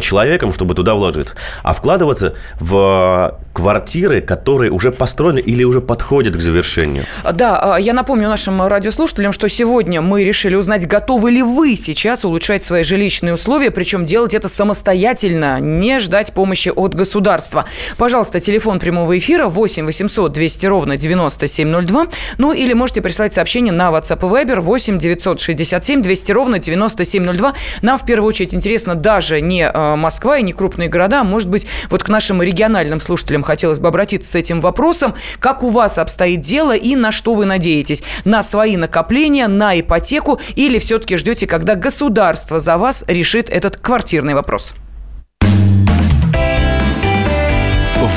человеком, 0.00 0.52
чтобы 0.52 0.74
туда 0.74 0.94
вложиться. 0.94 1.36
А 1.62 1.72
вкладываться 1.72 2.34
в 2.58 3.38
квартиры, 3.52 4.20
которые 4.20 4.70
уже 4.70 4.90
построены 4.90 5.38
или 5.38 5.64
уже 5.64 5.80
подходят 5.80 6.36
к 6.36 6.40
завершению. 6.40 7.04
Да, 7.32 7.76
я 7.78 7.92
напомню 7.92 8.28
нашим 8.28 8.62
радиослушателям, 8.62 9.32
что 9.32 9.48
сегодня 9.48 10.00
мы 10.00 10.24
решили 10.24 10.54
узнать, 10.54 10.86
готовы 10.86 11.30
ли 11.30 11.42
вы 11.42 11.76
сейчас 11.76 12.24
улучшать 12.24 12.64
свои 12.64 12.84
жилищные 12.84 13.34
условия, 13.34 13.70
причем 13.70 14.04
делать 14.04 14.34
это 14.34 14.48
самостоятельно, 14.48 15.60
не 15.60 16.00
ждать 16.00 16.32
помощи 16.32 16.70
от 16.74 16.94
государства. 17.00 17.64
Пожалуйста, 17.96 18.40
телефон 18.40 18.78
прямого 18.78 19.16
эфира 19.18 19.46
8 19.46 19.86
800 19.86 20.32
200 20.32 20.66
ровно 20.66 20.96
97 20.96 21.70
9702. 21.70 22.06
Ну 22.38 22.52
или 22.52 22.72
можете 22.72 23.00
прислать 23.00 23.34
сообщение 23.34 23.72
на 23.72 23.90
WhatsApp 23.90 24.18
и 24.18 24.44
Viber 24.44 24.60
8 24.60 24.98
967 24.98 26.02
200 26.02 26.32
ровно 26.32 26.58
9702. 26.58 27.54
Нам 27.82 27.98
в 27.98 28.04
первую 28.04 28.28
очередь 28.28 28.54
интересно 28.54 28.94
даже 28.94 29.40
не 29.40 29.62
э, 29.62 29.96
Москва 29.96 30.38
и 30.38 30.42
не 30.42 30.52
крупные 30.52 30.88
города. 30.88 31.24
Может 31.24 31.48
быть, 31.48 31.66
вот 31.88 32.02
к 32.02 32.08
нашим 32.08 32.42
региональным 32.42 33.00
слушателям 33.00 33.42
хотелось 33.42 33.78
бы 33.78 33.88
обратиться 33.88 34.30
с 34.30 34.34
этим 34.34 34.60
вопросом. 34.60 35.14
Как 35.38 35.62
у 35.62 35.70
вас 35.70 35.98
обстоит 35.98 36.40
дело 36.40 36.76
и 36.76 36.96
на 36.96 37.12
что 37.12 37.34
вы 37.34 37.46
надеетесь? 37.46 38.02
На 38.24 38.42
свои 38.42 38.76
накопления, 38.76 39.48
на 39.48 39.78
ипотеку 39.78 40.40
или 40.56 40.78
все-таки 40.78 41.16
ждете, 41.16 41.46
когда 41.46 41.74
государство 41.74 42.60
за 42.60 42.76
вас 42.76 43.04
решит 43.06 43.48
этот 43.48 43.76
квартирный 43.76 44.34
вопрос? 44.34 44.74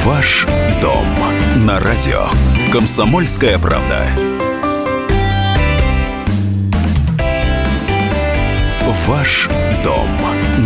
Ваш 0.01 0.45
дом 0.81 1.05
на 1.65 1.79
радио. 1.79 2.25
Комсомольская 2.71 3.57
правда. 3.57 4.07
Ваш 9.07 9.50
дом 9.83 10.09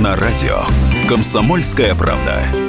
на 0.02 0.16
радио. 0.16 0.62
Комсомольская 1.08 1.94
правда. 1.94 2.67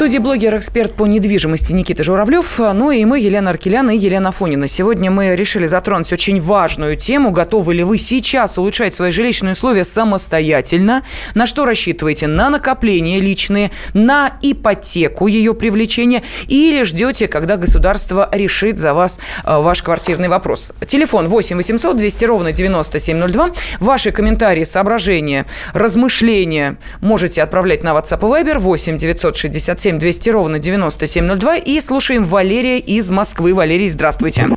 Студии 0.00 0.16
блогер-эксперт 0.16 0.94
по 0.94 1.06
недвижимости 1.06 1.74
Никита 1.74 2.02
Журавлев. 2.02 2.58
Ну 2.58 2.90
и 2.90 3.04
мы, 3.04 3.20
Елена 3.20 3.50
Аркеляна 3.50 3.90
и 3.90 3.98
Елена 3.98 4.32
Фонина. 4.32 4.66
Сегодня 4.66 5.10
мы 5.10 5.36
решили 5.36 5.66
затронуть 5.66 6.10
очень 6.10 6.40
важную 6.40 6.96
тему. 6.96 7.32
Готовы 7.32 7.74
ли 7.74 7.84
вы 7.84 7.98
сейчас 7.98 8.56
улучшать 8.56 8.94
свои 8.94 9.10
жилищные 9.10 9.52
условия 9.52 9.84
самостоятельно? 9.84 11.04
На 11.34 11.44
что 11.44 11.66
рассчитываете? 11.66 12.28
На 12.28 12.48
накопления 12.48 13.20
личные, 13.20 13.72
на 13.92 14.38
ипотеку 14.40 15.26
ее 15.26 15.52
привлечение 15.52 16.22
или 16.48 16.82
ждете, 16.84 17.28
когда 17.28 17.58
государство 17.58 18.26
решит 18.32 18.78
за 18.78 18.94
вас 18.94 19.18
э, 19.44 19.54
ваш 19.54 19.82
квартирный 19.82 20.28
вопрос? 20.28 20.72
Телефон 20.86 21.28
8 21.28 21.58
800 21.58 21.98
200 21.98 22.24
ровно 22.24 22.52
9702. 22.52 23.50
Ваши 23.80 24.12
комментарии, 24.12 24.64
соображения, 24.64 25.44
размышления 25.74 26.78
можете 27.02 27.42
отправлять 27.42 27.82
на 27.82 27.90
WhatsApp 27.90 28.20
и 28.20 28.42
Viber 28.44 28.58
8 28.60 28.96
960 28.96 29.89
967 29.98 29.98
200 29.98 30.30
ровно 30.30 30.58
9702. 30.58 31.56
И 31.56 31.80
слушаем 31.80 32.24
Валерия 32.24 32.78
из 32.78 33.10
Москвы. 33.10 33.54
Валерий, 33.54 33.88
здравствуйте. 33.88 34.48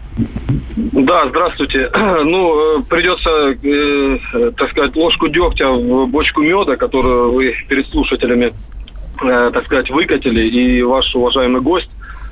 Да, 0.76 1.28
здравствуйте. 1.30 1.90
Ну, 2.24 2.80
э, 2.80 2.84
придется, 2.90 3.56
э, 3.64 4.52
так 4.58 4.70
сказать, 4.72 4.96
ложку 4.96 5.28
дегтя 5.28 5.72
в 5.72 6.08
бочку 6.08 6.42
меда, 6.42 6.76
которую 6.76 7.34
вы 7.34 7.54
перед 7.68 7.88
слушателями, 7.88 8.54
э, 9.24 9.52
так 9.54 9.66
сказать, 9.66 9.90
выкатили, 9.90 10.48
и 10.48 10.82
ваш 10.84 11.14
уважаемый 11.16 11.62
гость. 11.62 11.90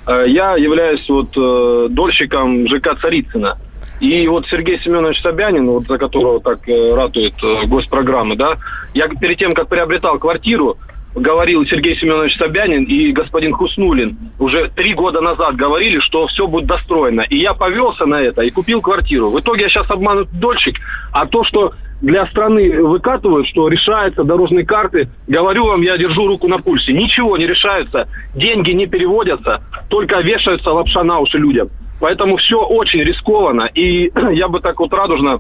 Э, 0.08 0.26
я 0.28 0.56
являюсь 0.56 1.08
вот 1.10 1.30
э, 1.36 1.88
дольщиком 1.90 2.68
ЖК 2.68 3.00
Царицына. 3.00 3.58
И 4.00 4.28
вот 4.28 4.48
Сергей 4.48 4.80
Семенович 4.80 5.22
Собянин, 5.22 5.70
вот 5.70 5.86
за 5.88 5.98
которого 6.00 6.42
так 6.42 6.68
э, 6.68 6.96
ратует 6.96 7.36
э, 7.44 7.68
гость 7.68 7.90
программы, 7.90 8.36
да, 8.36 8.58
я 8.96 9.08
перед 9.08 9.38
тем, 9.38 9.52
как 9.52 9.68
приобретал 9.68 10.18
квартиру, 10.18 10.78
говорил 11.16 11.66
Сергей 11.66 11.98
Семенович 11.98 12.38
Собянин 12.38 12.84
и 12.84 13.12
господин 13.12 13.54
Хуснулин 13.54 14.18
уже 14.40 14.70
три 14.70 14.94
года 14.94 15.22
назад 15.22 15.56
говорили, 15.56 16.00
что 16.00 16.28
все 16.28 16.48
будет 16.48 16.66
достроено. 16.66 17.22
И 17.22 17.38
я 17.38 17.54
повелся 17.54 18.06
на 18.06 18.22
это 18.22 18.42
и 18.42 18.50
купил 18.50 18.82
квартиру. 18.82 19.30
В 19.30 19.40
итоге 19.40 19.64
я 19.64 19.70
сейчас 19.70 19.90
обманут 19.90 20.30
дольщик, 20.32 20.78
а 21.12 21.26
то, 21.26 21.44
что 21.44 21.74
для 22.02 22.26
страны 22.28 22.82
выкатывают, 22.84 23.48
что 23.48 23.68
решаются 23.68 24.24
дорожные 24.24 24.66
карты, 24.66 25.10
говорю 25.28 25.68
вам, 25.68 25.82
я 25.82 25.98
держу 25.98 26.28
руку 26.28 26.48
на 26.48 26.58
пульсе. 26.58 26.94
Ничего 26.94 27.38
не 27.38 27.46
решается, 27.46 28.08
деньги 28.34 28.72
не 28.72 28.88
переводятся, 28.88 29.62
только 29.90 30.20
вешаются 30.22 30.72
лапша 30.72 31.04
на 31.04 31.20
уши 31.20 31.38
людям. 31.38 31.70
Поэтому 32.00 32.38
все 32.38 32.60
очень 32.60 33.02
рискованно. 33.02 33.70
И 33.76 34.12
я 34.34 34.48
бы 34.48 34.60
так 34.60 34.80
вот 34.80 34.92
радужно 34.92 35.40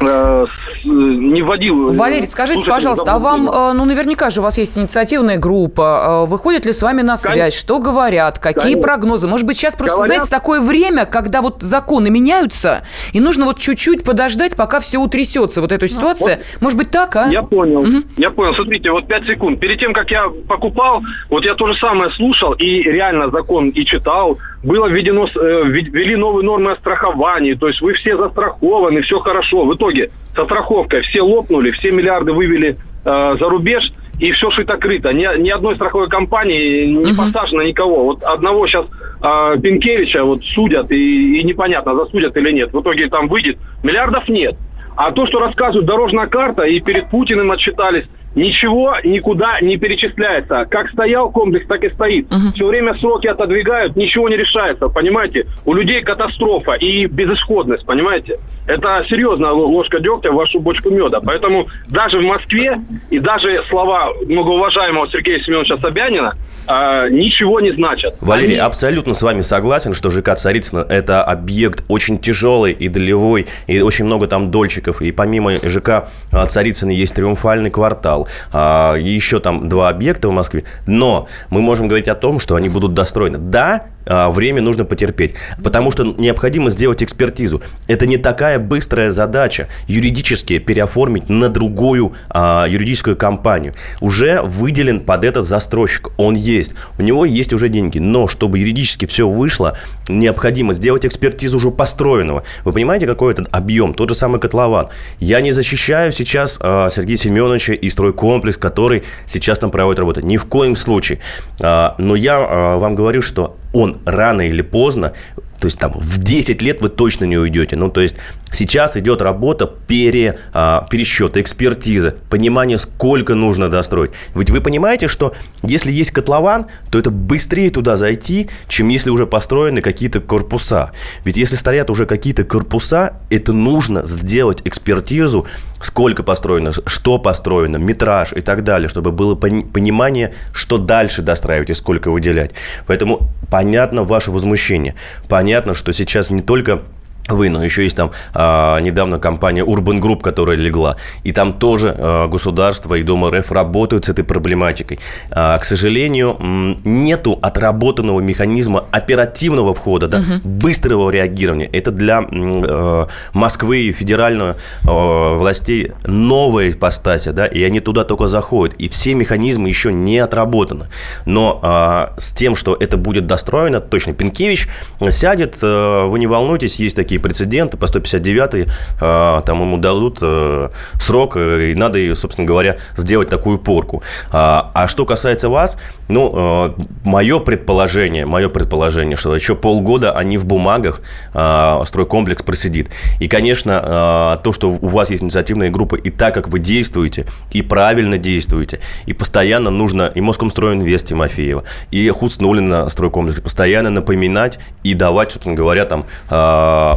не 0.00 1.42
вводил. 1.42 1.90
Э, 1.90 1.96
Валерий, 1.96 2.26
скажите, 2.26 2.68
пожалуйста, 2.68 3.14
а 3.14 3.18
вам, 3.18 3.48
э, 3.48 3.72
ну, 3.72 3.84
наверняка 3.84 4.30
же 4.30 4.40
у 4.40 4.42
вас 4.42 4.58
есть 4.58 4.76
инициативная 4.76 5.38
группа, 5.38 6.24
выходят 6.26 6.66
ли 6.66 6.72
с 6.72 6.82
вами 6.82 7.02
на 7.02 7.16
связь, 7.16 7.38
Конечно. 7.38 7.60
что 7.60 7.78
говорят, 7.78 8.38
какие 8.38 8.72
Конечно. 8.72 8.82
прогнозы? 8.82 9.28
Может 9.28 9.46
быть, 9.46 9.56
сейчас 9.56 9.76
просто, 9.76 9.96
говорят. 9.96 10.16
знаете, 10.16 10.30
такое 10.30 10.60
время, 10.60 11.06
когда 11.06 11.42
вот 11.42 11.62
законы 11.62 12.10
меняются, 12.10 12.82
и 13.12 13.20
нужно 13.20 13.46
вот 13.46 13.58
чуть-чуть 13.58 14.04
подождать, 14.04 14.56
пока 14.56 14.80
все 14.80 14.98
утрясется, 14.98 15.60
вот 15.60 15.72
эта 15.72 15.88
ситуация. 15.88 16.36
Вот. 16.36 16.62
Может 16.62 16.78
быть, 16.78 16.90
так, 16.90 17.16
а? 17.16 17.28
Я 17.28 17.42
понял, 17.42 17.80
угу. 17.80 18.02
я 18.16 18.30
понял. 18.30 18.54
Смотрите, 18.54 18.90
вот 18.90 19.06
5 19.06 19.26
секунд. 19.26 19.60
Перед 19.60 19.78
тем, 19.78 19.92
как 19.92 20.10
я 20.10 20.28
покупал, 20.48 21.02
вот 21.30 21.44
я 21.44 21.54
то 21.54 21.66
же 21.66 21.78
самое 21.78 22.10
слушал 22.12 22.52
и 22.52 22.82
реально 22.82 23.30
закон 23.30 23.70
и 23.70 23.84
читал, 23.84 24.38
было 24.62 24.86
введено, 24.86 25.26
ввели 25.26 26.16
новые 26.16 26.44
нормы 26.44 26.72
о 26.72 26.76
страховании, 26.76 27.54
то 27.54 27.68
есть 27.68 27.80
вы 27.80 27.92
все 27.94 28.16
застрахованы, 28.16 29.02
все 29.02 29.18
хорошо. 29.18 29.64
В 29.64 29.72
итоге 29.84 30.10
со 30.34 30.44
страховкой 30.44 31.02
все 31.02 31.22
лопнули, 31.22 31.70
все 31.70 31.90
миллиарды 31.90 32.32
вывели 32.32 32.76
э, 33.04 33.36
за 33.38 33.48
рубеж, 33.48 33.92
и 34.18 34.30
все 34.32 34.50
шито-крыто. 34.50 35.12
Ни, 35.12 35.42
ни 35.42 35.50
одной 35.50 35.74
страховой 35.74 36.08
компании 36.08 36.86
не 36.86 37.12
uh-huh. 37.12 37.32
посажено 37.32 37.62
никого. 37.62 38.04
Вот 38.04 38.22
одного 38.22 38.66
сейчас 38.66 38.86
э, 39.22 39.60
Пинкевича 39.60 40.24
вот 40.24 40.42
судят, 40.44 40.90
и, 40.90 41.40
и 41.40 41.44
непонятно, 41.44 41.94
засудят 41.96 42.36
или 42.36 42.50
нет. 42.52 42.72
В 42.72 42.80
итоге 42.80 43.08
там 43.08 43.28
выйдет. 43.28 43.58
Миллиардов 43.82 44.28
нет. 44.28 44.56
А 44.96 45.10
то, 45.10 45.26
что 45.26 45.40
рассказывают 45.40 45.86
дорожная 45.86 46.26
карта, 46.26 46.62
и 46.62 46.80
перед 46.80 47.10
Путиным 47.10 47.50
отчитались, 47.50 48.04
ничего 48.34 48.96
никуда 49.04 49.60
не 49.60 49.76
перечисляется. 49.76 50.66
Как 50.70 50.90
стоял 50.90 51.30
комплекс, 51.30 51.66
так 51.66 51.82
и 51.84 51.90
стоит. 51.90 52.26
Угу. 52.32 52.52
Все 52.54 52.66
время 52.66 52.94
сроки 52.98 53.26
отодвигают, 53.26 53.96
ничего 53.96 54.28
не 54.28 54.36
решается, 54.36 54.88
понимаете? 54.88 55.46
У 55.64 55.74
людей 55.74 56.02
катастрофа 56.02 56.72
и 56.72 57.06
безысходность, 57.06 57.86
понимаете? 57.86 58.38
Это 58.66 59.04
серьезная 59.08 59.50
ложка 59.50 60.00
дегтя 60.00 60.32
в 60.32 60.36
вашу 60.36 60.60
бочку 60.60 60.90
меда. 60.90 61.20
Поэтому 61.20 61.68
даже 61.88 62.18
в 62.18 62.22
Москве 62.22 62.76
и 63.10 63.18
даже 63.18 63.62
слова 63.68 64.10
многоуважаемого 64.26 65.08
Сергея 65.10 65.40
Семеновича 65.40 65.76
Собянина 65.78 66.32
а, 66.66 67.08
ничего 67.08 67.60
не 67.60 67.72
значат. 67.72 68.16
Валерий, 68.20 68.54
Они... 68.54 68.60
абсолютно 68.60 69.14
с 69.14 69.22
вами 69.22 69.42
согласен, 69.42 69.92
что 69.92 70.10
ЖК 70.10 70.34
Царицына– 70.34 70.86
это 70.88 71.22
объект 71.22 71.84
очень 71.88 72.18
тяжелый 72.18 72.72
и 72.72 72.88
долевой, 72.88 73.46
и 73.66 73.80
очень 73.80 74.06
много 74.06 74.26
там 74.26 74.50
дольщиков. 74.50 75.02
И 75.02 75.12
помимо 75.12 75.52
ЖК 75.62 76.08
Царицына 76.48 76.90
есть 76.90 77.14
Триумфальный 77.14 77.70
квартал, 77.70 78.23
и 78.52 79.04
еще 79.04 79.40
там 79.40 79.68
два 79.68 79.88
объекта 79.88 80.28
в 80.28 80.32
Москве. 80.32 80.64
Но 80.86 81.28
мы 81.50 81.60
можем 81.60 81.88
говорить 81.88 82.08
о 82.08 82.14
том, 82.14 82.40
что 82.40 82.54
они 82.56 82.68
будут 82.68 82.94
достроены. 82.94 83.38
Да, 83.38 83.86
а, 84.06 84.30
время 84.30 84.62
нужно 84.62 84.84
потерпеть. 84.84 85.34
Потому 85.62 85.90
что 85.90 86.04
необходимо 86.04 86.70
сделать 86.70 87.02
экспертизу. 87.02 87.62
Это 87.86 88.06
не 88.06 88.16
такая 88.16 88.58
быстрая 88.58 89.10
задача 89.10 89.68
юридически 89.86 90.58
переоформить 90.58 91.28
на 91.28 91.48
другую 91.48 92.14
а, 92.28 92.66
юридическую 92.68 93.16
компанию. 93.16 93.74
Уже 94.00 94.42
выделен 94.42 95.00
под 95.00 95.24
этот 95.24 95.44
застройщик. 95.44 96.10
Он 96.16 96.34
есть. 96.34 96.74
У 96.98 97.02
него 97.02 97.24
есть 97.24 97.52
уже 97.52 97.68
деньги. 97.68 97.98
Но 97.98 98.28
чтобы 98.28 98.58
юридически 98.58 99.06
все 99.06 99.28
вышло, 99.28 99.76
необходимо 100.08 100.72
сделать 100.72 101.06
экспертизу 101.06 101.56
уже 101.56 101.70
построенного. 101.70 102.44
Вы 102.64 102.72
понимаете, 102.72 103.06
какой 103.06 103.32
этот 103.32 103.48
объем? 103.52 103.94
Тот 103.94 104.10
же 104.10 104.14
самый 104.14 104.40
котлован. 104.40 104.88
Я 105.18 105.40
не 105.40 105.52
защищаю 105.52 106.12
сейчас 106.12 106.58
а, 106.60 106.90
Сергея 106.90 107.16
Семеновича 107.16 107.72
и 107.72 107.88
стройкомплекс, 108.14 108.56
который 108.56 109.02
сейчас 109.26 109.58
там 109.58 109.70
проводит 109.70 109.98
работу. 109.98 110.20
Ни 110.20 110.36
в 110.36 110.46
коем 110.46 110.76
случае. 110.76 111.18
А, 111.62 111.94
но 111.98 112.14
я 112.14 112.38
а, 112.38 112.78
вам 112.78 112.94
говорю, 112.94 113.22
что 113.22 113.56
он 113.72 113.98
рано 114.04 114.42
или 114.48 114.62
поздно 114.62 115.12
то 115.58 115.66
есть 115.66 115.78
там 115.78 115.92
в 115.94 116.18
10 116.18 116.62
лет 116.62 116.80
вы 116.80 116.88
точно 116.88 117.24
не 117.24 117.36
уйдете. 117.36 117.76
Ну, 117.76 117.90
то 117.90 118.00
есть 118.00 118.16
сейчас 118.52 118.96
идет 118.96 119.22
работа 119.22 119.66
пере, 119.66 120.38
а, 120.52 120.86
пересчета, 120.90 121.40
экспертизы, 121.40 122.14
понимание, 122.30 122.78
сколько 122.78 123.34
нужно 123.34 123.68
достроить. 123.68 124.12
Ведь 124.34 124.50
вы 124.50 124.60
понимаете, 124.60 125.08
что 125.08 125.34
если 125.62 125.90
есть 125.90 126.10
котлован, 126.10 126.66
то 126.90 126.98
это 126.98 127.10
быстрее 127.10 127.70
туда 127.70 127.96
зайти, 127.96 128.48
чем 128.68 128.88
если 128.88 129.10
уже 129.10 129.26
построены 129.26 129.80
какие-то 129.80 130.20
корпуса. 130.20 130.92
Ведь 131.24 131.36
если 131.36 131.56
стоят 131.56 131.90
уже 131.90 132.06
какие-то 132.06 132.44
корпуса, 132.44 133.14
это 133.30 133.52
нужно 133.52 134.04
сделать 134.04 134.60
экспертизу, 134.64 135.46
сколько 135.80 136.22
построено, 136.22 136.72
что 136.72 137.18
построено, 137.18 137.76
метраж 137.76 138.32
и 138.32 138.40
так 138.40 138.64
далее, 138.64 138.88
чтобы 138.88 139.12
было 139.12 139.34
понимание, 139.34 140.34
что 140.52 140.78
дальше 140.78 141.22
достраивать 141.22 141.70
и 141.70 141.74
сколько 141.74 142.10
выделять. 142.10 142.52
Поэтому 142.86 143.28
понятно 143.50 144.02
ваше 144.02 144.30
возмущение. 144.30 144.94
Понятно, 145.28 145.53
что 145.74 145.92
сейчас 145.92 146.30
не 146.30 146.42
только 146.42 146.82
вы, 147.28 147.48
но 147.48 147.64
еще 147.64 147.84
есть 147.84 147.96
там 147.96 148.10
а, 148.34 148.78
недавно 148.80 149.18
компания 149.18 149.64
Urban 149.64 150.00
Group, 150.00 150.20
которая 150.20 150.56
легла. 150.56 150.96
И 151.22 151.32
там 151.32 151.54
тоже 151.54 151.94
а, 151.96 152.28
государство 152.28 152.94
и 152.94 153.02
Дом 153.02 153.26
РФ 153.26 153.50
работают 153.50 154.04
с 154.04 154.08
этой 154.10 154.24
проблематикой. 154.24 154.98
А, 155.30 155.58
к 155.58 155.64
сожалению, 155.64 156.36
нету 156.84 157.38
отработанного 157.40 158.20
механизма 158.20 158.86
оперативного 158.90 159.72
входа, 159.72 160.08
да, 160.08 160.18
угу. 160.18 160.48
быстрого 160.48 161.10
реагирования. 161.10 161.66
Это 161.66 161.90
для 161.90 162.22
а, 162.28 163.08
Москвы 163.32 163.84
и 163.84 163.92
федеральных 163.92 164.56
а, 164.86 165.36
властей 165.36 165.92
новая 166.04 166.72
ипостася, 166.72 167.32
да, 167.32 167.46
и 167.46 167.62
они 167.62 167.80
туда 167.80 168.04
только 168.04 168.26
заходят. 168.26 168.76
И 168.76 168.88
все 168.88 169.14
механизмы 169.14 169.68
еще 169.68 169.92
не 169.92 170.18
отработаны. 170.18 170.88
Но 171.24 171.58
а, 171.62 172.14
с 172.18 172.34
тем, 172.34 172.54
что 172.54 172.76
это 172.78 172.98
будет 172.98 173.26
достроено, 173.26 173.80
точно 173.80 174.12
Пинкевич 174.12 174.68
сядет, 175.10 175.56
а, 175.62 176.06
вы 176.06 176.18
не 176.18 176.26
волнуйтесь, 176.26 176.78
есть 176.78 176.96
такие 176.96 177.13
такие 177.14 177.20
прецеденты, 177.20 177.76
по 177.76 177.86
159 177.86 178.68
а, 179.00 179.40
там 179.42 179.60
ему 179.60 179.78
дадут 179.78 180.18
э, 180.22 180.68
срок, 180.98 181.36
э, 181.36 181.70
и 181.70 181.74
надо, 181.74 182.14
собственно 182.14 182.46
говоря, 182.46 182.78
сделать 182.96 183.28
такую 183.28 183.58
порку. 183.58 184.02
А, 184.32 184.70
а 184.74 184.88
что 184.88 185.04
касается 185.04 185.48
вас, 185.48 185.76
ну, 186.08 186.74
э, 186.78 186.82
мое 187.04 187.38
предположение, 187.38 188.26
мое 188.26 188.48
предположение, 188.48 189.16
что 189.16 189.34
еще 189.34 189.54
полгода 189.54 190.12
они 190.12 190.38
в 190.38 190.44
бумагах, 190.44 191.00
стройкомплекс 191.30 192.42
просидит. 192.42 192.90
И, 193.20 193.28
конечно, 193.28 194.40
то, 194.42 194.52
что 194.52 194.70
у 194.70 194.88
вас 194.88 195.10
есть 195.10 195.22
инициативная 195.22 195.70
группа, 195.70 195.96
и 195.96 196.10
так, 196.10 196.34
как 196.34 196.48
вы 196.48 196.58
действуете, 196.58 197.26
и 197.52 197.62
правильно 197.62 198.18
действуете, 198.18 198.80
и 199.06 199.12
постоянно 199.12 199.70
нужно 199.70 200.10
и 200.14 200.20
Москомстройинвест 200.20 201.08
Тимофеева, 201.08 201.64
и 201.90 202.08
Хуцнулина 202.10 202.88
стройкомплекс 202.88 203.40
постоянно 203.40 203.90
напоминать 203.90 204.58
и 204.82 204.94
давать, 204.94 205.32
собственно 205.32 205.56
говоря, 205.56 205.84
там 205.84 206.06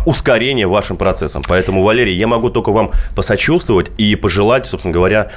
ускорения 0.07 0.67
вашим 0.67 0.95
процессам. 0.95 1.43
Поэтому, 1.45 1.83
Валерий, 1.83 2.15
я 2.15 2.27
могу 2.27 2.49
только 2.49 2.71
вам 2.71 2.91
посочувствовать 3.13 3.91
и 3.97 4.15
пожелать, 4.15 4.65
собственно 4.65 4.93
говоря, 4.93 5.31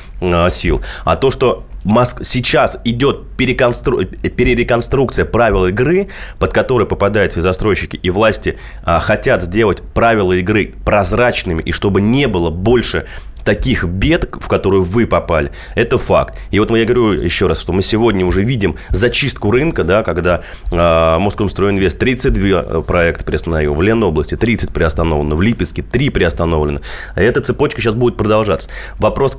сил. 0.48 0.80
А 1.04 1.16
то, 1.16 1.32
что 1.32 1.64
Моск... 1.82 2.24
сейчас 2.24 2.78
идет 2.84 3.36
переконстру... 3.36 4.04
перереконструкция 4.04 5.24
правил 5.24 5.66
игры, 5.66 6.08
под 6.38 6.52
которые 6.52 6.86
попадают 6.86 7.32
физостройщики 7.32 7.96
и 7.96 8.10
власти, 8.10 8.58
а, 8.84 9.00
хотят 9.00 9.42
сделать 9.42 9.82
правила 9.82 10.34
игры 10.34 10.74
прозрачными, 10.84 11.62
и 11.62 11.72
чтобы 11.72 12.00
не 12.00 12.28
было 12.28 12.50
больше 12.50 13.06
таких 13.44 13.84
бед, 13.84 14.28
в 14.32 14.48
которые 14.48 14.82
вы 14.82 15.06
попали, 15.06 15.50
это 15.74 15.98
факт. 15.98 16.38
И 16.50 16.58
вот 16.58 16.70
я 16.70 16.84
говорю 16.84 17.12
еще 17.12 17.46
раз, 17.46 17.60
что 17.60 17.72
мы 17.72 17.82
сегодня 17.82 18.24
уже 18.24 18.42
видим 18.42 18.76
зачистку 18.90 19.50
рынка, 19.50 19.84
да, 19.84 20.02
когда 20.02 20.42
э, 20.70 21.18
Москомстройинвест 21.18 21.98
32 21.98 22.82
проекта 22.82 23.24
приостановил, 23.24 23.74
в 23.74 23.82
Ленобласти 23.82 24.36
30 24.36 24.72
приостановлено, 24.72 25.36
в 25.36 25.42
Липецке 25.42 25.82
3 25.82 26.10
приостановлено. 26.10 26.80
А 27.14 27.22
эта 27.22 27.40
цепочка 27.40 27.80
сейчас 27.80 27.94
будет 27.94 28.16
продолжаться. 28.16 28.68
Вопрос, 28.98 29.38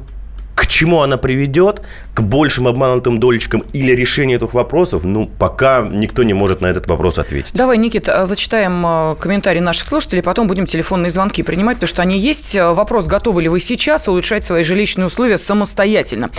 к 0.55 0.67
чему 0.67 1.01
она 1.01 1.17
приведет, 1.17 1.81
к 2.13 2.21
большим 2.21 2.67
обманутым 2.67 3.19
долечкам 3.19 3.63
или 3.73 3.93
решению 3.93 4.37
этих 4.37 4.53
вопросов, 4.53 5.03
ну, 5.03 5.27
пока 5.27 5.81
никто 5.81 6.23
не 6.23 6.33
может 6.33 6.61
на 6.61 6.67
этот 6.67 6.87
вопрос 6.87 7.19
ответить. 7.19 7.53
Давай, 7.53 7.77
Никита, 7.77 8.25
зачитаем 8.25 8.83
э, 8.85 9.15
комментарии 9.15 9.59
наших 9.59 9.87
слушателей, 9.87 10.21
потом 10.21 10.47
будем 10.47 10.65
телефонные 10.65 11.11
звонки 11.11 11.41
принимать, 11.43 11.77
потому 11.77 11.87
что 11.87 12.01
они 12.01 12.19
есть. 12.19 12.55
Э, 12.55 12.73
вопрос, 12.73 13.07
готовы 13.07 13.43
ли 13.43 13.49
вы 13.49 13.59
сейчас 13.59 14.07
улучшать 14.07 14.43
свои 14.43 14.63
жилищные 14.63 15.05
условия 15.05 15.37
самостоятельно. 15.37 16.29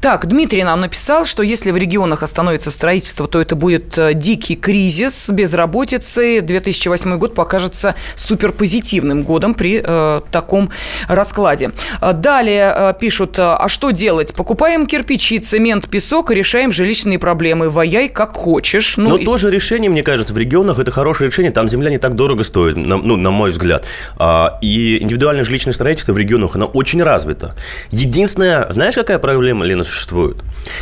Так, 0.00 0.26
Дмитрий 0.26 0.64
нам 0.64 0.80
написал, 0.80 1.26
что 1.26 1.42
если 1.42 1.70
в 1.70 1.76
регионах 1.76 2.22
остановится 2.22 2.70
строительство, 2.70 3.28
то 3.28 3.40
это 3.40 3.54
будет 3.54 3.98
э, 3.98 4.14
дикий 4.14 4.56
кризис, 4.56 5.28
безработицы. 5.28 6.40
2008 6.40 7.18
год 7.18 7.34
покажется 7.34 7.94
суперпозитивным 8.14 9.22
годом 9.22 9.54
при 9.54 9.82
э, 9.84 10.20
таком 10.30 10.70
раскладе. 11.08 11.72
Далее 12.00 12.72
э, 12.74 12.94
пишут, 12.98 13.38
а 13.58 13.68
что 13.68 13.90
делать? 13.90 14.34
Покупаем 14.34 14.86
кирпичи, 14.86 15.38
цемент, 15.38 15.88
песок 15.88 16.30
и 16.30 16.34
решаем 16.34 16.72
жилищные 16.72 17.18
проблемы. 17.18 17.70
Ваяй 17.70 18.08
как 18.08 18.34
хочешь. 18.34 18.96
Ну, 18.96 19.10
Но 19.10 19.16
и... 19.16 19.24
тоже 19.24 19.50
решение, 19.50 19.90
мне 19.90 20.02
кажется, 20.02 20.32
в 20.32 20.38
регионах 20.38 20.78
это 20.78 20.90
хорошее 20.90 21.30
решение. 21.30 21.52
Там 21.52 21.68
земля 21.68 21.90
не 21.90 21.98
так 21.98 22.14
дорого 22.14 22.44
стоит, 22.44 22.76
на, 22.76 22.96
ну, 22.96 23.16
на 23.16 23.30
мой 23.30 23.50
взгляд. 23.50 23.86
А, 24.16 24.58
и 24.62 25.02
индивидуальное 25.02 25.44
жилищное 25.44 25.74
строительство 25.74 26.12
в 26.12 26.18
регионах, 26.18 26.54
оно 26.54 26.66
очень 26.66 27.02
развито. 27.02 27.54
Единственное, 27.90 28.70
знаешь, 28.72 28.94
какая 28.94 29.18
проблема, 29.18 29.64
Лена, 29.64 29.84
существует? 29.84 30.36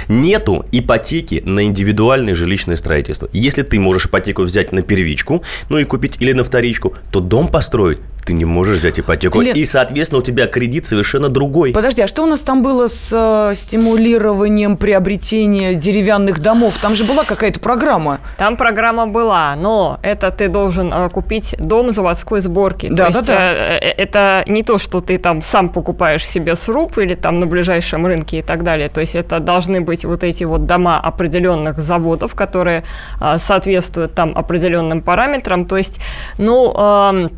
Нету 0.09 0.67
ипотеки 0.73 1.43
на 1.45 1.65
индивидуальное 1.65 2.35
жилищное 2.35 2.77
строительство. 2.77 3.29
Если 3.33 3.63
ты 3.63 3.79
можешь 3.79 4.07
ипотеку 4.07 4.43
взять 4.43 4.73
на 4.73 4.83
первичку, 4.83 5.43
ну 5.69 5.79
и 5.79 5.85
купить 5.85 6.17
или 6.21 6.33
на 6.33 6.45
вторичку, 6.45 6.95
то 7.11 7.21
дом 7.21 7.49
построить 7.49 7.99
ты 8.27 8.35
не 8.35 8.45
можешь 8.45 8.79
взять 8.81 8.99
ипотеку. 8.99 9.41
Лен... 9.41 9.55
И, 9.55 9.65
соответственно, 9.65 10.19
у 10.19 10.23
тебя 10.23 10.49
кредит 10.49 10.85
совершенно 10.85 11.29
другой. 11.29 11.73
Подожди, 11.73 12.03
а 12.03 12.09
что 12.09 12.25
у 12.25 12.27
нас 12.27 12.43
там 12.43 12.61
было 12.61 12.89
с 12.89 13.13
э, 13.13 13.55
стимулированием 13.55 14.77
приобретения 14.77 15.75
деревянных 15.75 16.41
домов? 16.41 16.77
Там 16.83 16.97
же 16.97 17.05
была 17.05 17.23
какая-то 17.23 17.61
программа. 17.61 18.19
Там 18.37 18.57
программа 18.57 19.07
была, 19.07 19.55
но 19.57 20.01
это 20.03 20.33
ты 20.33 20.49
должен 20.49 20.93
э, 20.93 21.09
купить 21.09 21.55
дом 21.61 21.93
заводской 21.93 22.41
сборки. 22.41 22.89
Да, 22.91 23.07
то 23.07 23.13
да, 23.13 23.19
есть, 23.19 23.29
да. 23.29 23.53
Э, 23.53 23.79
э, 23.81 23.91
это 23.97 24.45
не 24.49 24.65
то, 24.65 24.79
что 24.79 25.01
ты 25.01 25.19
там 25.19 25.41
сам 25.41 25.69
покупаешь 25.69 26.27
себе 26.27 26.57
сруб 26.57 26.99
или 26.99 27.15
там 27.15 27.39
на 27.39 27.47
ближайшем 27.47 28.07
рынке 28.07 28.41
и 28.41 28.43
так 28.43 28.65
далее. 28.65 28.89
То 28.89 29.01
есть 29.01 29.15
это 29.15 29.39
должны 29.39 29.81
быть 29.81 30.05
вот 30.05 30.25
эти 30.25 30.43
вот 30.43 30.67
дома 30.67 30.99
определенных 30.99 31.79
заводов, 31.79 32.35
которые 32.35 32.83
э, 33.21 33.39
соответствуют 33.39 34.15
там 34.15 34.37
определенным 34.37 35.01
параметрам. 35.01 35.65
То 35.65 35.77
есть, 35.77 36.01
ну... 36.39 36.75
Э, 36.77 37.29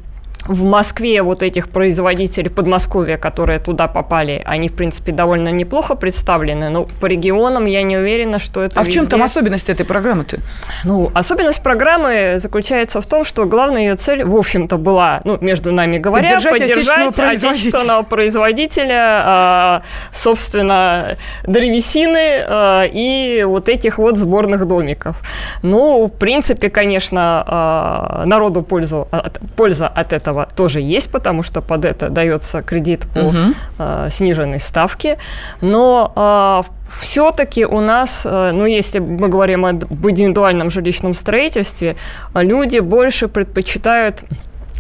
в 0.49 0.65
Москве 0.65 1.23
вот 1.23 1.43
этих 1.43 1.69
производителей 1.69 2.51
Подмосковья, 2.51 3.19
которые 3.19 3.61
туда 3.61 3.87
попали, 3.87 4.43
они, 4.47 4.69
в 4.69 4.75
принципе, 4.75 5.13
довольно 5.13 5.51
неплохо 5.51 5.95
представлены, 5.95 6.71
но 6.71 6.87
по 7.01 7.07
регионам 7.07 7.67
я 7.67 7.83
не 7.83 7.97
уверена, 7.97 8.39
что 8.39 8.63
это 8.63 8.81
А 8.81 8.83
везде... 8.83 8.91
в 8.91 8.95
чем 8.95 9.07
там 9.07 9.23
особенность 9.23 9.69
этой 9.69 9.85
программы-то? 9.85 10.39
Ну, 10.85 11.11
особенность 11.15 11.63
программы 11.63 12.37
заключается 12.39 13.01
в 13.01 13.07
том, 13.07 13.25
что 13.25 13.45
главная 13.45 13.83
ее 13.83 13.95
цель, 13.97 14.25
в 14.25 14.35
общем-то, 14.35 14.79
была, 14.79 15.21
ну, 15.25 15.39
между 15.41 15.71
нами 15.71 15.99
говоря, 15.99 16.31
поддержать, 16.31 16.53
поддержать 16.53 16.89
отечественного 16.89 17.13
производителя, 17.13 17.51
отечественного 17.51 18.03
производителя 18.03 19.23
а, 19.25 19.83
собственно, 20.13 21.17
древесины 21.45 22.45
а, 22.47 22.85
и 22.85 23.45
вот 23.45 23.69
этих 23.69 23.99
вот 23.99 24.17
сборных 24.17 24.67
домиков. 24.67 25.21
Ну, 25.63 26.07
в 26.07 26.19
принципе, 26.19 26.71
конечно, 26.71 27.45
а, 27.47 28.23
народу 28.25 28.63
пользу, 28.63 29.09
польза 29.57 29.89
от 29.89 30.13
этого 30.13 30.38
этого 30.39 30.57
тоже 30.57 30.81
есть, 30.81 31.11
потому 31.11 31.43
что 31.43 31.61
под 31.61 31.85
это 31.85 32.09
дается 32.09 32.63
кредит 32.63 33.07
по 33.15 33.21
угу. 33.21 33.37
э, 33.79 34.09
сниженной 34.11 34.59
ставке. 34.59 35.19
Но 35.61 36.13
э, 36.17 36.63
все-таки 36.91 37.65
у 37.65 37.81
нас, 37.81 38.27
э, 38.29 38.51
ну, 38.53 38.67
если 38.67 38.99
мы 39.01 39.29
говорим 39.29 39.65
об 39.65 39.85
индивидуальном 40.09 40.71
жилищном 40.71 41.15
строительстве, 41.15 41.97
люди 42.35 42.81
больше 42.81 43.29
предпочитают 43.29 44.25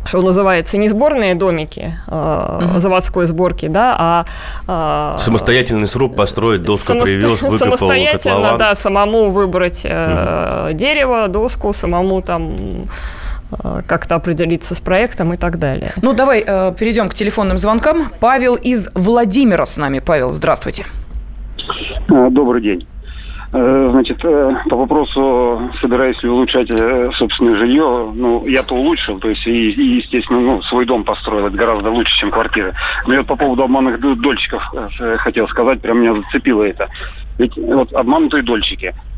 что 0.05 0.23
называется, 0.23 0.79
не 0.79 0.88
сборные 0.88 1.35
домики 1.35 1.94
э, 2.07 2.61
заводской 2.77 3.27
сборки, 3.27 3.68
да, 3.68 4.25
а... 4.66 5.14
Э, 5.14 5.18
Самостоятельный 5.18 5.87
сруб 5.87 6.16
построить, 6.16 6.62
доску 6.62 6.87
самосто... 6.87 7.11
привез, 7.11 7.42
выкопал 7.42 7.59
Самостоятельно, 7.59 8.37
котлован. 8.37 8.59
да, 8.59 8.75
самому 8.75 9.31
выбрать 9.31 9.83
э, 9.85 10.68
угу. 10.68 10.79
дерево, 10.79 11.29
доску, 11.29 11.75
самому 11.75 12.23
там 12.23 12.87
как-то 13.87 14.14
определиться 14.14 14.74
с 14.74 14.80
проектом 14.80 15.32
и 15.32 15.37
так 15.37 15.58
далее. 15.58 15.92
Ну, 16.02 16.12
давай 16.12 16.44
э, 16.46 16.74
перейдем 16.78 17.08
к 17.08 17.14
телефонным 17.14 17.58
звонкам. 17.58 18.02
Павел 18.20 18.54
из 18.56 18.90
Владимира 18.94 19.64
с 19.66 19.76
нами. 19.76 20.00
Павел, 20.04 20.30
здравствуйте. 20.30 20.84
Э, 22.08 22.28
добрый 22.30 22.62
день. 22.62 22.87
Э, 23.52 23.88
значит, 23.92 24.20
по 24.20 24.76
вопросу, 24.76 25.70
собираюсь 25.80 26.22
ли 26.22 26.28
улучшать 26.28 26.68
собственное 27.16 27.54
жилье, 27.54 28.12
ну, 28.14 28.46
я-то 28.46 28.74
улучшил, 28.74 29.18
то 29.18 29.30
есть, 29.30 29.46
и, 29.46 29.70
и 29.70 29.96
естественно, 29.96 30.40
ну, 30.40 30.62
свой 30.62 30.84
дом 30.84 31.04
построил, 31.04 31.46
это 31.46 31.56
гораздо 31.56 31.90
лучше, 31.90 32.12
чем 32.20 32.30
квартира. 32.30 32.74
Но 33.06 33.14
я 33.14 33.22
по 33.22 33.37
поводу 33.37 33.62
обманных 33.62 34.00
дольщиков 34.00 34.62
хотел 35.18 35.48
сказать, 35.48 35.80
прям 35.80 36.00
меня 36.00 36.14
зацепило 36.14 36.64
это. 36.64 36.88
Ведь 37.38 37.56
вот 37.56 37.92
обманутые 37.94 38.42
дольщики– 38.42 38.94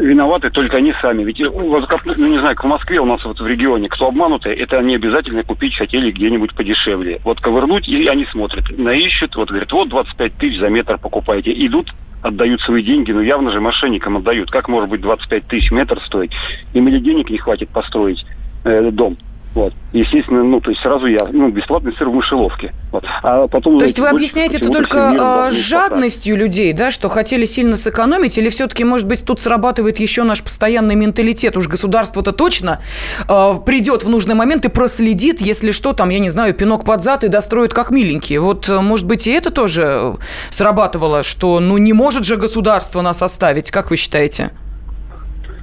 виноваты 0.00 0.50
только 0.50 0.78
они 0.78 0.92
сами. 1.00 1.24
Ведь 1.24 1.40
э, 1.40 1.48
ну 1.50 2.26
не 2.26 2.38
знаю, 2.38 2.56
в 2.56 2.64
Москве 2.64 3.00
у 3.00 3.06
нас 3.06 3.24
вот 3.24 3.40
в 3.40 3.46
регионе, 3.46 3.88
кто 3.88 4.08
обманутый, 4.08 4.54
это 4.54 4.78
они 4.78 4.94
обязательно 4.94 5.42
купить 5.42 5.76
хотели 5.76 6.10
где-нибудь 6.10 6.54
подешевле. 6.54 7.20
Вот 7.24 7.40
ковырнуть, 7.40 7.88
и 7.88 8.06
они 8.06 8.26
смотрят, 8.26 8.64
наищут, 8.76 9.36
вот 9.36 9.48
говорят, 9.48 9.72
вот 9.72 9.88
25 9.88 10.34
тысяч 10.34 10.58
за 10.58 10.68
метр 10.68 10.98
покупаете. 10.98 11.52
Идут, 11.66 11.92
отдают 12.22 12.60
свои 12.60 12.82
деньги, 12.82 13.12
но 13.12 13.22
явно 13.22 13.50
же 13.50 13.60
мошенникам 13.60 14.16
отдают. 14.16 14.50
Как 14.50 14.68
может 14.68 14.90
быть 14.90 15.00
25 15.00 15.46
тысяч 15.46 15.70
метр 15.70 16.00
стоить? 16.04 16.32
Им 16.74 16.88
или 16.88 16.98
денег 16.98 17.30
не 17.30 17.38
хватит 17.38 17.68
построить 17.70 18.24
э, 18.64 18.90
дом. 18.90 19.16
Вот. 19.56 19.72
Естественно, 19.94 20.44
ну, 20.44 20.60
то 20.60 20.68
есть 20.68 20.82
сразу 20.82 21.06
я, 21.06 21.20
ну, 21.32 21.48
бесплатный 21.48 21.94
сыр 21.96 22.10
в 22.10 22.14
мышеловке. 22.14 22.74
Вот. 22.92 23.04
А 23.22 23.48
потом, 23.48 23.78
то 23.78 23.86
есть 23.86 23.98
вы 23.98 24.06
объясняете 24.06 24.58
это 24.58 24.70
только 24.70 25.48
э, 25.48 25.50
жадностью 25.50 26.36
людей, 26.36 26.74
да, 26.74 26.90
что 26.90 27.08
хотели 27.08 27.46
сильно 27.46 27.74
сэкономить, 27.76 28.36
или 28.36 28.50
все-таки, 28.50 28.84
может 28.84 29.08
быть, 29.08 29.24
тут 29.24 29.40
срабатывает 29.40 29.98
еще 29.98 30.24
наш 30.24 30.42
постоянный 30.42 30.94
менталитет, 30.94 31.56
уж 31.56 31.68
государство-то 31.68 32.32
точно 32.32 32.82
э, 33.26 33.52
придет 33.64 34.04
в 34.04 34.10
нужный 34.10 34.34
момент 34.34 34.66
и 34.66 34.68
проследит, 34.68 35.40
если 35.40 35.70
что, 35.70 35.94
там, 35.94 36.10
я 36.10 36.18
не 36.18 36.28
знаю, 36.28 36.52
пинок 36.52 36.84
под 36.84 37.02
зад 37.02 37.24
и 37.24 37.28
достроит 37.28 37.72
как 37.72 37.90
миленький. 37.90 38.36
Вот, 38.36 38.68
э, 38.68 38.82
может 38.82 39.06
быть, 39.06 39.26
и 39.26 39.30
это 39.30 39.50
тоже 39.50 40.16
срабатывало, 40.50 41.22
что, 41.22 41.60
ну, 41.60 41.78
не 41.78 41.94
может 41.94 42.26
же 42.26 42.36
государство 42.36 43.00
нас 43.00 43.22
оставить, 43.22 43.70
как 43.70 43.88
вы 43.88 43.96
считаете? 43.96 44.50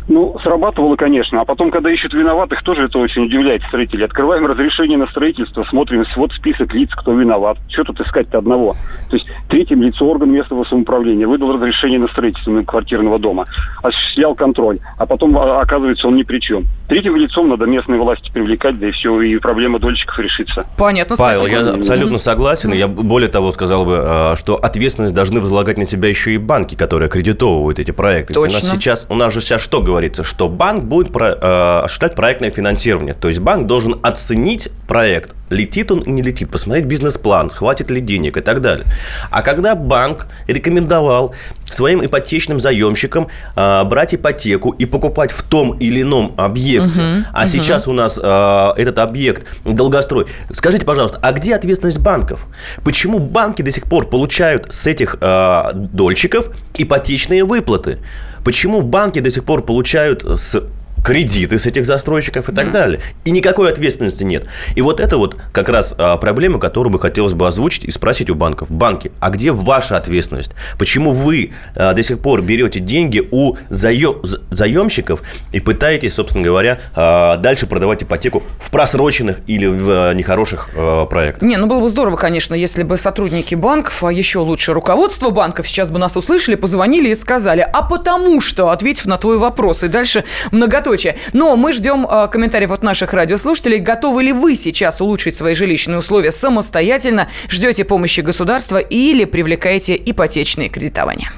Ну, 0.07 0.37
срабатывало, 0.43 0.95
конечно. 0.95 1.41
А 1.41 1.45
потом, 1.45 1.71
когда 1.71 1.91
ищут 1.91 2.13
виноватых, 2.13 2.63
тоже 2.63 2.85
это 2.85 2.99
очень 2.99 3.25
удивляет 3.25 3.63
строителей. 3.63 4.05
Открываем 4.05 4.45
разрешение 4.45 4.97
на 4.97 5.07
строительство, 5.07 5.63
смотрим, 5.63 6.03
вот 6.15 6.31
список 6.33 6.73
лиц, 6.73 6.89
кто 6.93 7.13
виноват. 7.13 7.57
Что 7.69 7.85
тут 7.85 8.01
искать-то 8.01 8.37
одного? 8.39 8.75
То 9.09 9.15
есть 9.15 9.27
третьим 9.49 9.81
лицо 9.81 10.05
орган 10.05 10.31
местного 10.31 10.65
самоуправления 10.65 11.27
выдал 11.27 11.53
разрешение 11.53 11.99
на 11.99 12.07
строительство 12.07 12.61
квартирного 12.63 13.19
дома, 13.19 13.45
осуществлял 13.81 14.35
контроль, 14.35 14.79
а 14.97 15.05
потом, 15.05 15.37
а, 15.37 15.61
оказывается, 15.61 16.07
он 16.07 16.15
ни 16.15 16.23
при 16.23 16.39
чем. 16.39 16.65
Третьим 16.87 17.15
лицом 17.15 17.49
надо 17.49 17.65
местные 17.65 17.99
власти 17.99 18.31
привлекать, 18.31 18.77
да 18.79 18.87
и 18.87 18.91
все, 18.91 19.21
и 19.21 19.37
проблема 19.37 19.79
дольщиков 19.79 20.17
решится. 20.19 20.65
Понятно, 20.77 21.15
Павел, 21.17 21.39
спасибо. 21.39 21.59
я 21.59 21.73
абсолютно 21.73 22.17
согласен. 22.17 22.73
Я 22.73 22.87
более 22.87 23.29
того 23.29 23.51
сказал 23.51 23.85
бы, 23.85 23.99
а, 24.01 24.35
что 24.35 24.55
ответственность 24.55 25.15
должны 25.15 25.39
возлагать 25.39 25.77
на 25.77 25.85
себя 25.85 26.09
еще 26.09 26.33
и 26.33 26.37
банки, 26.37 26.75
которые 26.75 27.07
аккредитовывают 27.07 27.79
эти 27.79 27.91
проекты. 27.91 28.33
Точно. 28.33 28.59
У 28.59 28.61
нас 28.61 28.71
сейчас, 28.71 29.07
у 29.09 29.15
нас 29.15 29.33
же 29.33 29.41
сейчас 29.41 29.61
что 29.61 29.81
говорит? 29.81 30.02
Говорится, 30.03 30.23
что 30.23 30.49
банк 30.49 30.83
будет 30.83 31.11
про, 31.11 31.29
э, 31.29 31.79
осуществлять 31.85 32.15
проектное 32.15 32.51
финансирование. 32.51 33.13
То 33.13 33.29
есть 33.29 33.39
банк 33.39 33.67
должен 33.67 33.99
оценить 34.03 34.69
проект, 34.87 35.33
летит 35.49 35.91
он 35.91 35.99
или 35.99 36.11
не 36.11 36.21
летит, 36.21 36.49
посмотреть 36.49 36.85
бизнес-план, 36.85 37.49
хватит 37.49 37.89
ли 37.89 38.01
денег 38.01 38.37
и 38.37 38.41
так 38.41 38.61
далее. 38.61 38.85
А 39.31 39.41
когда 39.41 39.75
банк 39.75 40.27
рекомендовал 40.47 41.33
своим 41.63 42.05
ипотечным 42.05 42.59
заемщикам 42.59 43.27
э, 43.55 43.83
брать 43.85 44.15
ипотеку 44.15 44.71
и 44.71 44.85
покупать 44.85 45.31
в 45.31 45.43
том 45.43 45.77
или 45.79 46.01
ином 46.01 46.33
объекте, 46.37 46.99
uh-huh, 46.99 47.23
а 47.31 47.43
uh-huh. 47.43 47.47
сейчас 47.47 47.87
у 47.87 47.93
нас 47.93 48.19
э, 48.21 48.71
этот 48.77 48.99
объект 48.99 49.47
долгострой, 49.65 50.25
скажите, 50.53 50.85
пожалуйста, 50.85 51.19
а 51.21 51.31
где 51.31 51.55
ответственность 51.55 51.99
банков? 51.99 52.47
Почему 52.83 53.19
банки 53.19 53.61
до 53.61 53.71
сих 53.71 53.85
пор 53.85 54.09
получают 54.09 54.73
с 54.73 54.85
этих 54.87 55.15
э, 55.21 55.71
дольщиков 55.73 56.49
ипотечные 56.75 57.45
выплаты? 57.45 57.99
Почему 58.43 58.81
банки 58.81 59.19
до 59.19 59.29
сих 59.29 59.45
пор 59.45 59.63
получают 59.63 60.23
с 60.23 60.63
кредиты 61.03 61.59
с 61.59 61.65
этих 61.65 61.85
застройщиков 61.85 62.49
и 62.49 62.55
так 62.55 62.67
mm. 62.67 62.71
далее. 62.71 62.99
И 63.25 63.31
никакой 63.31 63.69
ответственности 63.69 64.23
нет. 64.23 64.45
И 64.75 64.81
вот 64.81 64.99
это 64.99 65.17
вот 65.17 65.35
как 65.51 65.69
раз 65.69 65.93
а, 65.97 66.17
проблема, 66.17 66.59
которую 66.59 66.91
бы 66.91 66.99
хотелось 66.99 67.33
бы 67.33 67.47
озвучить 67.47 67.83
и 67.83 67.91
спросить 67.91 68.29
у 68.29 68.35
банков. 68.35 68.71
Банки, 68.71 69.11
а 69.19 69.29
где 69.29 69.51
ваша 69.51 69.97
ответственность? 69.97 70.53
Почему 70.79 71.11
вы 71.11 71.51
а, 71.75 71.93
до 71.93 72.01
сих 72.01 72.19
пор 72.19 72.41
берете 72.41 72.79
деньги 72.79 73.27
у 73.31 73.55
заем, 73.69 74.21
заемщиков 74.49 75.21
и 75.51 75.59
пытаетесь, 75.59 76.13
собственно 76.13 76.43
говоря, 76.43 76.79
а, 76.95 77.37
дальше 77.37 77.67
продавать 77.67 78.03
ипотеку 78.03 78.43
в 78.59 78.71
просроченных 78.71 79.41
или 79.47 79.67
в 79.67 80.13
нехороших 80.13 80.69
проектах? 81.09 81.43
Не, 81.43 81.57
ну 81.57 81.67
было 81.67 81.81
бы 81.81 81.89
здорово, 81.89 82.15
конечно, 82.15 82.55
если 82.55 82.83
бы 82.83 82.97
сотрудники 82.97 83.55
банков, 83.55 84.03
а 84.03 84.11
еще 84.11 84.39
лучше 84.39 84.73
руководство 84.73 85.29
банков 85.29 85.67
сейчас 85.67 85.91
бы 85.91 85.99
нас 85.99 86.15
услышали, 86.15 86.55
позвонили 86.55 87.09
и 87.09 87.15
сказали, 87.15 87.61
а 87.61 87.81
потому 87.81 88.39
что, 88.39 88.69
ответив 88.69 89.05
на 89.05 89.17
твой 89.17 89.37
вопрос, 89.37 89.83
и 89.83 89.87
дальше 89.87 90.23
многоточие 90.51 90.92
многоточие. 90.93 91.15
Но 91.33 91.55
мы 91.55 91.73
ждем 91.73 92.07
э, 92.09 92.27
комментариев 92.27 92.71
от 92.71 92.83
наших 92.83 93.13
радиослушателей. 93.13 93.79
Готовы 93.79 94.23
ли 94.23 94.33
вы 94.33 94.55
сейчас 94.55 95.01
улучшить 95.01 95.35
свои 95.35 95.55
жилищные 95.55 95.97
условия 95.97 96.31
самостоятельно? 96.31 97.27
Ждете 97.49 97.85
помощи 97.85 98.21
государства 98.21 98.77
или 98.77 99.25
привлекаете 99.25 99.95
ипотечные 99.95 100.69
кредитования? 100.69 101.31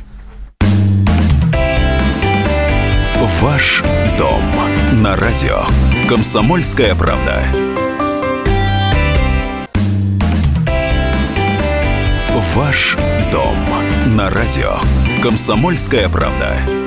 Ваш 3.42 3.84
дом 4.18 4.42
на 4.94 5.16
радио. 5.16 5.62
Комсомольская 6.08 6.96
правда. 6.96 7.44
Ваш 12.54 12.98
дом 13.32 13.56
на 14.16 14.30
радио. 14.30 14.76
Комсомольская 15.22 16.08
правда 16.08 16.85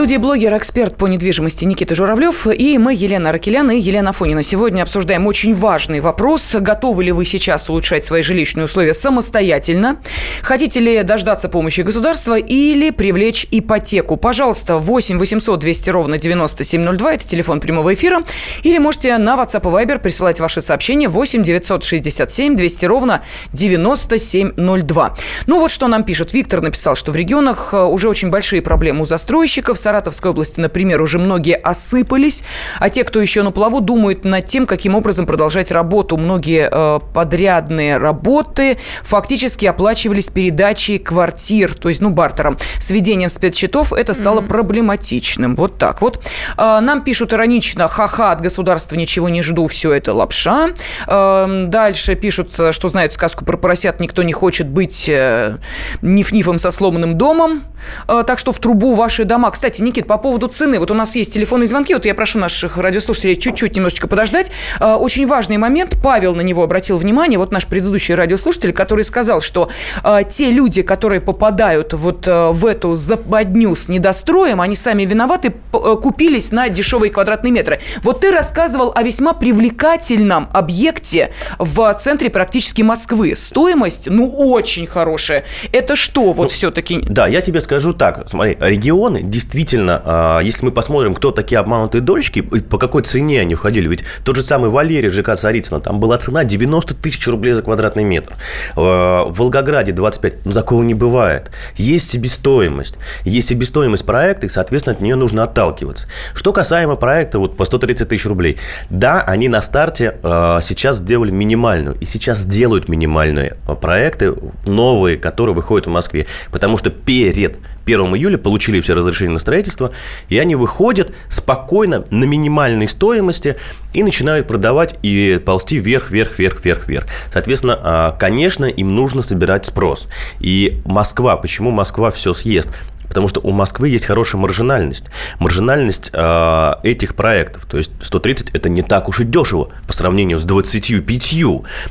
студии 0.00 0.16
блогер-эксперт 0.16 0.96
по 0.96 1.08
недвижимости 1.08 1.66
Никита 1.66 1.94
Журавлев 1.94 2.46
и 2.46 2.78
мы, 2.78 2.94
Елена 2.94 3.32
Ракелян 3.32 3.70
и 3.70 3.78
Елена 3.78 4.14
Фонина. 4.14 4.42
Сегодня 4.42 4.80
обсуждаем 4.80 5.26
очень 5.26 5.52
важный 5.52 6.00
вопрос. 6.00 6.56
Готовы 6.58 7.04
ли 7.04 7.12
вы 7.12 7.26
сейчас 7.26 7.68
улучшать 7.68 8.02
свои 8.02 8.22
жилищные 8.22 8.64
условия 8.64 8.94
самостоятельно? 8.94 10.00
Хотите 10.40 10.80
ли 10.80 11.02
дождаться 11.02 11.50
помощи 11.50 11.82
государства 11.82 12.38
или 12.38 12.88
привлечь 12.88 13.46
ипотеку? 13.50 14.16
Пожалуйста, 14.16 14.76
8 14.78 15.18
800 15.18 15.60
200 15.60 15.90
ровно 15.90 16.16
9702, 16.16 17.12
это 17.12 17.26
телефон 17.26 17.60
прямого 17.60 17.92
эфира. 17.92 18.22
Или 18.62 18.78
можете 18.78 19.18
на 19.18 19.34
WhatsApp 19.34 19.68
и 19.68 19.84
Viber 19.84 19.98
присылать 19.98 20.40
ваши 20.40 20.62
сообщения 20.62 21.08
8 21.08 21.42
967 21.42 22.56
200 22.56 22.86
ровно 22.86 23.22
9702. 23.52 25.14
Ну 25.46 25.60
вот 25.60 25.70
что 25.70 25.88
нам 25.88 26.04
пишет. 26.04 26.32
Виктор 26.32 26.62
написал, 26.62 26.96
что 26.96 27.12
в 27.12 27.16
регионах 27.16 27.74
э, 27.74 27.84
уже 27.84 28.08
очень 28.08 28.30
большие 28.30 28.62
проблемы 28.62 29.02
у 29.02 29.04
застройщиков. 29.04 29.78
Саратовской 29.90 30.30
области, 30.30 30.60
например, 30.60 31.02
уже 31.02 31.18
многие 31.18 31.56
осыпались, 31.56 32.44
а 32.78 32.90
те, 32.90 33.02
кто 33.02 33.20
еще 33.20 33.42
на 33.42 33.50
плаву, 33.50 33.80
думают 33.80 34.24
над 34.24 34.44
тем, 34.44 34.64
каким 34.64 34.94
образом 34.94 35.26
продолжать 35.26 35.72
работу. 35.72 36.16
Многие 36.16 36.68
э, 36.70 37.00
подрядные 37.12 37.96
работы 37.96 38.78
фактически 39.02 39.66
оплачивались 39.66 40.30
передачей 40.30 40.98
квартир, 40.98 41.74
то 41.74 41.88
есть, 41.88 42.00
ну, 42.00 42.10
бартером. 42.10 42.56
С 42.78 42.90
введением 42.90 43.30
спецсчетов 43.30 43.92
это 43.92 44.14
стало 44.14 44.42
mm-hmm. 44.42 44.48
проблематичным. 44.48 45.56
Вот 45.56 45.76
так 45.76 46.00
вот. 46.02 46.24
Э, 46.56 46.78
нам 46.80 47.02
пишут 47.02 47.32
иронично, 47.32 47.88
ха-ха, 47.88 48.30
от 48.30 48.40
государства 48.40 48.94
ничего 48.94 49.28
не 49.28 49.42
жду, 49.42 49.66
все 49.66 49.92
это 49.92 50.14
лапша. 50.14 50.68
Э, 51.08 51.64
дальше 51.66 52.14
пишут, 52.14 52.52
что 52.52 52.88
знают 52.88 53.12
сказку 53.12 53.44
про 53.44 53.56
поросят, 53.56 53.98
никто 53.98 54.22
не 54.22 54.32
хочет 54.32 54.68
быть 54.68 55.08
э, 55.08 55.58
ниф-нифом 56.00 56.60
со 56.60 56.70
сломанным 56.70 57.18
домом. 57.18 57.64
Э, 58.06 58.22
так 58.24 58.38
что 58.38 58.52
в 58.52 58.60
трубу 58.60 58.94
ваши 58.94 59.24
дома. 59.24 59.50
Кстати, 59.50 59.79
кстати, 59.80 59.82
Никит, 59.82 60.06
по 60.06 60.18
поводу 60.18 60.48
цены. 60.48 60.78
Вот 60.78 60.90
у 60.90 60.94
нас 60.94 61.16
есть 61.16 61.32
телефонные 61.32 61.66
звонки. 61.66 61.94
Вот 61.94 62.04
я 62.04 62.14
прошу 62.14 62.38
наших 62.38 62.76
радиослушателей 62.76 63.36
чуть-чуть 63.36 63.76
немножечко 63.76 64.06
подождать. 64.08 64.52
А, 64.78 64.96
очень 64.96 65.26
важный 65.26 65.56
момент. 65.56 65.96
Павел 66.02 66.34
на 66.34 66.42
него 66.42 66.62
обратил 66.62 66.98
внимание. 66.98 67.38
Вот 67.38 67.52
наш 67.52 67.66
предыдущий 67.66 68.14
радиослушатель, 68.14 68.72
который 68.72 69.04
сказал, 69.04 69.40
что 69.40 69.68
а, 70.02 70.22
те 70.22 70.50
люди, 70.50 70.82
которые 70.82 71.20
попадают 71.20 71.94
вот 71.94 72.28
а, 72.28 72.52
в 72.52 72.66
эту 72.66 72.94
западню 72.94 73.74
с 73.74 73.88
недостроем, 73.88 74.60
они 74.60 74.76
сами 74.76 75.04
виноваты, 75.04 75.52
купились 75.72 76.52
на 76.52 76.68
дешевые 76.68 77.10
квадратные 77.10 77.52
метры. 77.52 77.80
Вот 78.02 78.20
ты 78.20 78.30
рассказывал 78.30 78.92
о 78.94 79.02
весьма 79.02 79.32
привлекательном 79.32 80.48
объекте 80.52 81.32
в 81.58 81.94
центре 81.94 82.28
практически 82.28 82.82
Москвы. 82.82 83.34
Стоимость, 83.36 84.06
ну, 84.06 84.28
очень 84.30 84.86
хорошая. 84.86 85.44
Это 85.72 85.96
что 85.96 86.32
вот 86.32 86.44
ну, 86.44 86.48
все-таки? 86.48 87.00
Да, 87.08 87.26
я 87.26 87.40
тебе 87.40 87.60
скажу 87.60 87.92
так. 87.92 88.28
Смотри, 88.28 88.56
регионы 88.60 89.22
действительно 89.22 89.69
действительно, 89.70 90.02
а, 90.04 90.40
если 90.40 90.64
мы 90.64 90.72
посмотрим, 90.72 91.14
кто 91.14 91.30
такие 91.30 91.58
обманутые 91.58 92.02
дольщики, 92.02 92.40
по 92.40 92.78
какой 92.78 93.02
цене 93.02 93.40
они 93.40 93.54
входили, 93.54 93.86
ведь 93.86 94.02
тот 94.24 94.34
же 94.36 94.42
самый 94.42 94.68
Валерий 94.68 95.10
ЖК 95.10 95.36
Царицына, 95.36 95.80
там 95.80 96.00
была 96.00 96.18
цена 96.18 96.42
90 96.42 96.94
тысяч 96.96 97.26
рублей 97.28 97.52
за 97.52 97.62
квадратный 97.62 98.02
метр. 98.02 98.34
А, 98.76 99.24
в 99.24 99.38
Волгограде 99.38 99.92
25, 99.92 100.46
ну 100.46 100.52
такого 100.52 100.82
не 100.82 100.94
бывает. 100.94 101.52
Есть 101.76 102.08
себестоимость. 102.10 102.96
Есть 103.24 103.48
себестоимость 103.48 104.04
проекта, 104.04 104.46
и, 104.46 104.48
соответственно, 104.48 104.96
от 104.96 105.00
нее 105.00 105.14
нужно 105.14 105.44
отталкиваться. 105.44 106.08
Что 106.34 106.52
касаемо 106.52 106.96
проекта 106.96 107.38
вот 107.38 107.56
по 107.56 107.64
130 107.64 108.08
тысяч 108.08 108.26
рублей, 108.26 108.58
да, 108.88 109.22
они 109.22 109.48
на 109.48 109.62
старте 109.62 110.16
э, 110.22 110.58
сейчас 110.62 110.96
сделали 110.96 111.30
минимальную, 111.30 111.96
и 112.00 112.04
сейчас 112.06 112.44
делают 112.44 112.88
минимальные 112.88 113.56
проекты, 113.80 114.34
новые, 114.66 115.16
которые 115.16 115.54
выходят 115.54 115.86
в 115.86 115.90
Москве, 115.90 116.26
потому 116.50 116.76
что 116.76 116.90
перед 116.90 117.58
1 117.94 118.14
июля 118.16 118.38
получили 118.38 118.80
все 118.80 118.94
разрешения 118.94 119.32
на 119.32 119.38
строительство, 119.38 119.92
и 120.28 120.38
они 120.38 120.54
выходят 120.54 121.12
спокойно 121.28 122.04
на 122.10 122.24
минимальной 122.24 122.88
стоимости 122.88 123.56
и 123.92 124.02
начинают 124.02 124.46
продавать 124.46 124.96
и 125.02 125.40
ползти 125.44 125.78
вверх, 125.78 126.10
вверх, 126.10 126.38
вверх, 126.38 126.64
вверх, 126.64 126.86
вверх. 126.86 127.06
Соответственно, 127.32 127.78
а, 127.82 128.10
конечно, 128.12 128.64
им 128.64 128.94
нужно 128.94 129.22
собирать 129.22 129.66
спрос. 129.66 130.08
И 130.38 130.80
Москва, 130.84 131.36
почему 131.36 131.70
Москва 131.70 132.10
все 132.10 132.32
съест? 132.32 132.70
Потому 133.10 133.26
что 133.26 133.40
у 133.40 133.50
Москвы 133.50 133.88
есть 133.88 134.06
хорошая 134.06 134.40
маржинальность. 134.40 135.06
Маржинальность 135.40 136.10
э, 136.12 136.72
этих 136.84 137.16
проектов, 137.16 137.66
то 137.66 137.76
есть 137.76 137.90
130 138.00 138.50
это 138.50 138.68
не 138.68 138.82
так 138.82 139.08
уж 139.08 139.18
и 139.18 139.24
дешево 139.24 139.70
по 139.88 139.92
сравнению 139.92 140.38
с 140.38 140.44
25, 140.44 141.34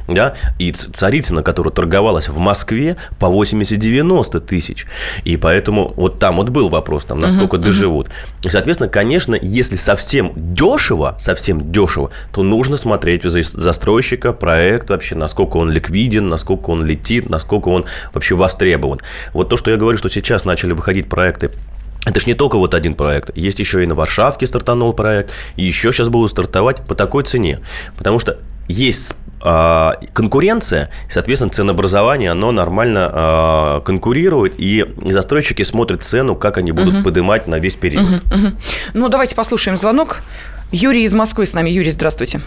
да, 0.07 0.35
и 0.59 0.71
Царицына, 0.71 1.43
которая 1.43 1.73
торговалась 1.73 2.29
в 2.29 2.37
Москве 2.37 2.95
по 3.19 3.25
80-90 3.25 4.39
тысяч, 4.39 4.87
и 5.25 5.35
поэтому 5.35 5.91
вот 5.97 6.19
там 6.19 6.37
вот 6.37 6.49
был 6.49 6.69
вопрос, 6.69 7.03
там, 7.03 7.19
насколько 7.19 7.57
uh-huh, 7.57 7.65
доживут. 7.65 8.07
Uh-huh. 8.07 8.47
И, 8.47 8.49
соответственно, 8.49 8.89
конечно, 8.89 9.37
если 9.41 9.75
совсем 9.75 10.31
дешево, 10.35 11.15
совсем 11.19 11.69
дешево, 11.69 12.11
то 12.31 12.43
нужно 12.43 12.77
смотреть 12.77 13.23
за 13.23 13.41
застройщика, 13.41 14.31
проект 14.31 14.89
вообще, 14.89 15.15
насколько 15.15 15.57
он 15.57 15.69
ликвиден, 15.69 16.29
насколько 16.29 16.69
он 16.69 16.85
летит, 16.85 17.29
насколько 17.29 17.67
он 17.67 17.85
вообще 18.13 18.35
востребован. 18.35 18.99
Вот 19.33 19.49
то, 19.49 19.57
что 19.57 19.69
я 19.69 19.75
говорю, 19.75 19.97
что 19.97 20.09
сейчас 20.09 20.45
начали 20.45 20.71
выходить 20.71 21.08
проекты 21.09 21.51
это 22.05 22.19
ж 22.19 22.27
не 22.27 22.33
только 22.33 22.57
вот 22.57 22.73
один 22.73 22.95
проект. 22.95 23.35
Есть 23.37 23.59
еще 23.59 23.83
и 23.83 23.85
на 23.85 23.93
Варшавке 23.93 24.47
стартанул 24.47 24.93
проект. 24.93 25.31
И 25.57 25.65
еще 25.65 25.91
сейчас 25.91 26.09
будут 26.09 26.31
стартовать 26.31 26.77
по 26.85 26.95
такой 26.95 27.23
цене. 27.23 27.59
Потому 27.97 28.19
что 28.19 28.39
есть 28.67 29.15
э, 29.43 29.91
конкуренция, 30.13 30.89
соответственно, 31.09 31.51
ценообразование, 31.51 32.31
оно 32.31 32.51
нормально 32.51 33.11
э, 33.11 33.81
конкурирует, 33.85 34.53
и 34.57 34.85
застройщики 35.05 35.63
смотрят 35.63 36.03
цену, 36.03 36.35
как 36.35 36.57
они 36.57 36.71
будут 36.71 36.95
угу. 36.95 37.03
поднимать 37.03 37.47
на 37.47 37.59
весь 37.59 37.75
период. 37.75 38.05
Угу, 38.05 38.15
угу. 38.15 38.47
Ну, 38.93 39.09
давайте 39.09 39.35
послушаем 39.35 39.77
звонок. 39.77 40.21
Юрий 40.71 41.03
из 41.03 41.13
Москвы 41.13 41.45
с 41.45 41.53
нами. 41.53 41.69
Юрий, 41.69 41.91
здравствуйте. 41.91 42.41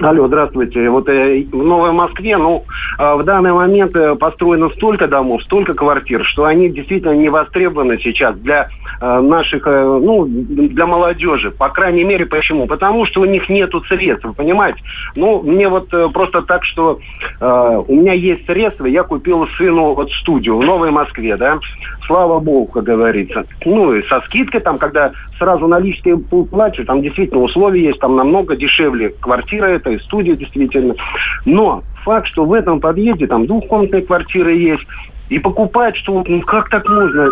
Алло, 0.00 0.28
здравствуйте. 0.28 0.88
Вот 0.88 1.08
э, 1.08 1.44
в 1.50 1.56
Новой 1.56 1.90
Москве, 1.90 2.36
ну, 2.36 2.64
э, 2.98 3.14
в 3.14 3.24
данный 3.24 3.52
момент 3.52 3.96
э, 3.96 4.14
построено 4.14 4.68
столько 4.70 5.08
домов, 5.08 5.42
столько 5.42 5.74
квартир, 5.74 6.24
что 6.24 6.44
они 6.44 6.68
действительно 6.68 7.12
не 7.12 7.28
востребованы 7.28 7.98
сейчас 7.98 8.36
для 8.36 8.68
э, 9.00 9.20
наших, 9.20 9.66
э, 9.66 10.00
ну, 10.00 10.24
для 10.24 10.86
молодежи. 10.86 11.50
По 11.50 11.68
крайней 11.68 12.04
мере, 12.04 12.26
почему? 12.26 12.68
Потому 12.68 13.06
что 13.06 13.22
у 13.22 13.24
них 13.24 13.48
нету 13.48 13.82
средств, 13.88 14.24
вы 14.24 14.34
понимаете? 14.34 14.78
Ну, 15.16 15.42
мне 15.42 15.68
вот 15.68 15.92
э, 15.92 16.08
просто 16.12 16.42
так, 16.42 16.64
что 16.64 17.00
э, 17.40 17.82
у 17.88 17.94
меня 17.94 18.12
есть 18.12 18.46
средства, 18.46 18.86
я 18.86 19.02
купил 19.02 19.48
сыну 19.58 19.94
вот 19.94 20.12
студию 20.12 20.58
в 20.58 20.64
Новой 20.64 20.92
Москве, 20.92 21.36
да, 21.36 21.58
слава 22.06 22.38
богу, 22.38 22.66
как 22.66 22.84
говорится. 22.84 23.46
Ну, 23.64 23.94
и 23.94 24.06
со 24.06 24.20
скидкой 24.26 24.60
там, 24.60 24.78
когда 24.78 25.10
сразу 25.38 25.66
наличные 25.66 26.18
плачу, 26.18 26.84
там 26.84 27.02
действительно 27.02 27.40
условия 27.40 27.82
есть, 27.86 27.98
там 27.98 28.14
намного 28.14 28.54
дешевле 28.54 29.10
квартира 29.20 29.71
это, 29.72 29.90
и 29.90 29.98
студия 29.98 30.36
действительно. 30.36 30.94
Но 31.44 31.82
факт, 32.04 32.28
что 32.28 32.44
в 32.44 32.52
этом 32.52 32.80
подъезде 32.80 33.26
там 33.26 33.46
двухкомнатные 33.46 34.02
квартиры 34.02 34.54
есть, 34.54 34.86
и 35.28 35.38
покупать, 35.38 35.96
что 35.96 36.22
ну 36.26 36.42
как 36.42 36.68
так 36.68 36.86
можно, 36.86 37.30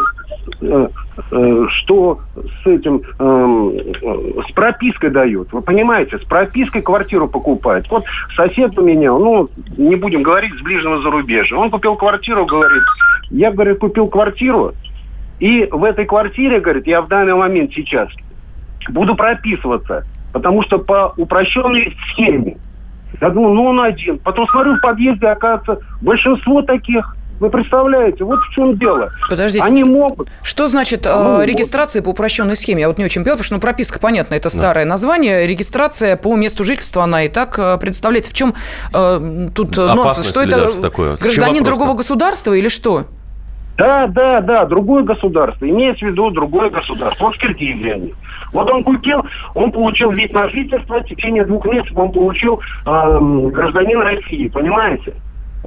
э, 0.62 0.88
э, 1.33 1.66
что 1.68 2.20
с 2.62 2.66
этим, 2.66 3.03
э, 3.18 4.42
с 4.48 4.53
пропиской 4.53 5.11
дают. 5.11 5.53
Вы 5.53 5.61
понимаете, 5.61 6.18
с 6.18 6.24
пропиской 6.24 6.81
квартиру 6.81 7.29
покупают. 7.29 7.90
Вот 7.90 8.05
сосед 8.35 8.79
у 8.79 8.83
меня, 8.83 9.12
ну, 9.12 9.46
не 9.76 9.96
будем 9.96 10.22
говорить, 10.22 10.55
с 10.59 10.62
ближнего 10.62 11.03
зарубежья. 11.03 11.57
Он 11.57 11.70
купил 11.70 11.96
квартиру, 11.96 12.46
говорит, 12.46 12.83
я, 13.31 13.50
говорит, 13.50 13.79
купил 13.79 14.09
квартиру, 14.09 14.72
и 15.38 15.68
в 15.70 15.85
этой 15.85 16.07
квартире, 16.07 16.61
говорит, 16.61 16.87
я 16.87 17.03
в 17.03 17.09
данный 17.09 17.35
момент 17.35 17.72
сейчас 17.74 18.09
буду 18.88 19.14
прописываться, 19.14 20.07
потому 20.33 20.62
что 20.62 20.79
по 20.79 21.12
упрощенной 21.16 21.97
схеме. 22.11 22.57
Я 23.21 23.31
думаю, 23.31 23.55
ну 23.55 23.64
он 23.66 23.81
один. 23.81 24.19
Потом 24.19 24.47
смотрю 24.49 24.77
в 24.77 24.81
подъезде, 24.81 25.27
оказывается, 25.27 25.79
большинство 26.01 26.62
таких. 26.62 27.16
Вы 27.40 27.49
представляете, 27.49 28.23
вот 28.23 28.38
в 28.38 28.53
чем 28.53 28.79
дело. 28.79 29.09
Подождите. 29.29 29.64
Они 29.64 29.83
могут. 29.83 30.29
Что 30.43 30.69
значит 30.69 31.07
А, 31.07 31.11
э, 31.11 31.38
ну, 31.38 31.43
регистрация 31.43 32.03
по 32.03 32.11
упрощенной 32.11 32.55
схеме? 32.55 32.83
Я 32.83 32.88
вот 32.88 32.99
не 32.99 33.05
очень 33.07 33.23
поняла, 33.23 33.37
потому 33.37 33.45
что 33.45 33.55
ну, 33.55 33.61
прописка, 33.62 33.99
понятно, 33.99 34.35
это 34.35 34.51
старое 34.51 34.85
название. 34.85 35.47
Регистрация 35.47 36.19
по 36.19 36.37
месту 36.37 36.64
жительства, 36.64 37.05
она 37.05 37.25
и 37.25 37.29
так 37.31 37.59
э, 37.59 37.79
представляется. 37.79 38.31
В 38.31 38.35
чем 38.35 38.55
э, 38.95 39.49
тут 39.55 39.79
э, 39.79 39.87
нонсенс? 39.87 40.29
Что 40.29 40.43
это 40.43 40.64
да, 40.64 40.69
что 40.69 40.83
такое? 40.83 41.16
Гражданин 41.16 41.64
другого 41.64 41.95
государства 41.95 42.53
или 42.53 42.69
что? 42.69 43.07
Да, 43.81 44.07
да, 44.09 44.43
да, 44.43 44.66
другое 44.66 45.03
государство. 45.05 45.66
Имеется 45.66 46.05
в 46.05 46.09
виду 46.09 46.31
другое 46.31 46.69
государство. 46.69 47.25
Вот 47.25 47.37
в 47.37 47.38
Киргизии 47.38 47.88
они. 47.88 48.14
Вот 48.53 48.71
он 48.71 48.85
купил, 48.85 49.25
он 49.55 49.73
получил 49.73 50.11
вид 50.11 50.35
на 50.35 50.51
жительство, 50.51 50.99
в 50.99 51.07
течение 51.07 51.45
двух 51.45 51.64
месяцев 51.64 51.97
он 51.97 52.12
получил 52.12 52.61
эм, 52.85 53.47
гражданин 53.47 54.01
России, 54.01 54.49
понимаете? 54.49 55.14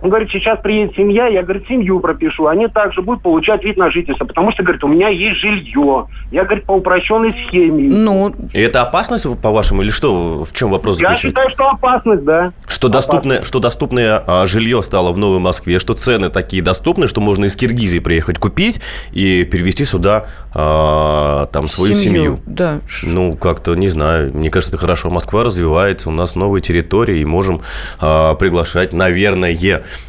Он 0.02 0.10
говорит, 0.10 0.30
сейчас 0.32 0.60
приедет 0.62 0.96
семья, 0.96 1.28
я, 1.28 1.44
говорит, 1.44 1.68
семью 1.68 2.00
пропишу. 2.00 2.48
Они 2.48 2.68
также 2.68 3.02
будут 3.02 3.22
получать 3.22 3.64
вид 3.64 3.78
на 3.78 3.90
жительство, 3.92 4.26
потому 4.26 4.52
что, 4.52 4.64
говорит, 4.64 4.84
у 4.84 4.88
меня 4.88 5.08
есть 5.08 5.40
жилье. 5.40 6.08
Я, 6.32 6.44
говорит, 6.46 6.66
по 6.66 6.74
упрощенной 6.74 7.34
схеме. 7.48 7.90
Ну, 7.90 8.34
И 8.54 8.60
это 8.60 8.82
опасность, 8.82 9.26
по-вашему, 9.42 9.84
или 9.84 9.90
что? 9.92 10.44
В 10.46 10.54
чем 10.54 10.72
вопрос 10.72 11.00
я 11.00 11.10
заключается? 11.10 11.28
считаю, 11.30 11.50
что 11.52 11.70
опасность, 11.70 12.24
да. 12.24 12.52
Что 12.68 12.90
доступное, 12.90 13.44
что 13.44 13.60
доступное 13.60 14.22
а, 14.26 14.46
жилье 14.48 14.82
стало 14.84 15.12
в 15.14 15.18
Новой 15.18 15.40
Москве, 15.40 15.80
что 15.80 15.94
цены 15.94 16.30
такие 16.30 16.64
доступны, 16.64 17.08
что 17.08 17.22
можно 17.22 17.46
из 17.46 17.56
Киргизии 17.56 18.00
приехать 18.00 18.40
купить 18.40 18.82
и 19.12 19.44
перевезти 19.44 19.86
сюда 19.86 20.26
а, 20.54 21.46
там 21.48 21.68
свою 21.68 21.94
семью. 21.94 22.40
Да. 22.46 22.80
Ш- 22.88 23.08
Ну, 23.08 23.34
как-то, 23.38 23.76
не 23.76 23.88
знаю, 23.90 24.32
мне 24.34 24.50
кажется, 24.50 24.76
это 24.76 24.82
хорошо. 24.82 25.10
Москва 25.10 25.44
развивается, 25.44 26.10
у 26.10 26.12
нас 26.14 26.36
новые 26.36 26.62
территории, 26.62 27.20
и 27.20 27.26
можем 27.26 27.62
а, 28.00 28.34
приглашать, 28.36 28.94
наверное, 28.94 29.52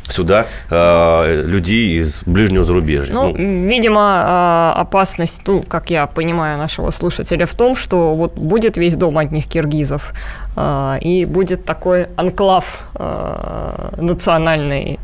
сюда 0.08 0.46
а, 0.70 1.42
людей 1.44 1.98
из 1.98 2.22
ближнего 2.24 2.64
зарубежья. 2.64 3.12
Ну, 3.14 3.34
Ну, 3.36 3.68
видимо, 3.68 4.00
а, 4.00 4.74
опасность, 4.76 5.42
ну, 5.46 5.62
как 5.62 5.90
я 5.90 6.06
понимаю 6.06 6.58
нашего 6.58 6.90
слушателя, 6.90 7.46
в 7.46 7.54
том, 7.54 7.76
что 7.76 8.14
вот 8.14 8.34
будет 8.34 8.76
весь 8.76 8.94
дом 8.96 9.18
одних 9.18 9.46
киргизов, 9.46 10.12
и 10.56 11.24
будет 11.24 11.64
такой 11.64 12.06
анклав 12.16 12.84
а, 12.94 13.94
национальный. 13.96 14.98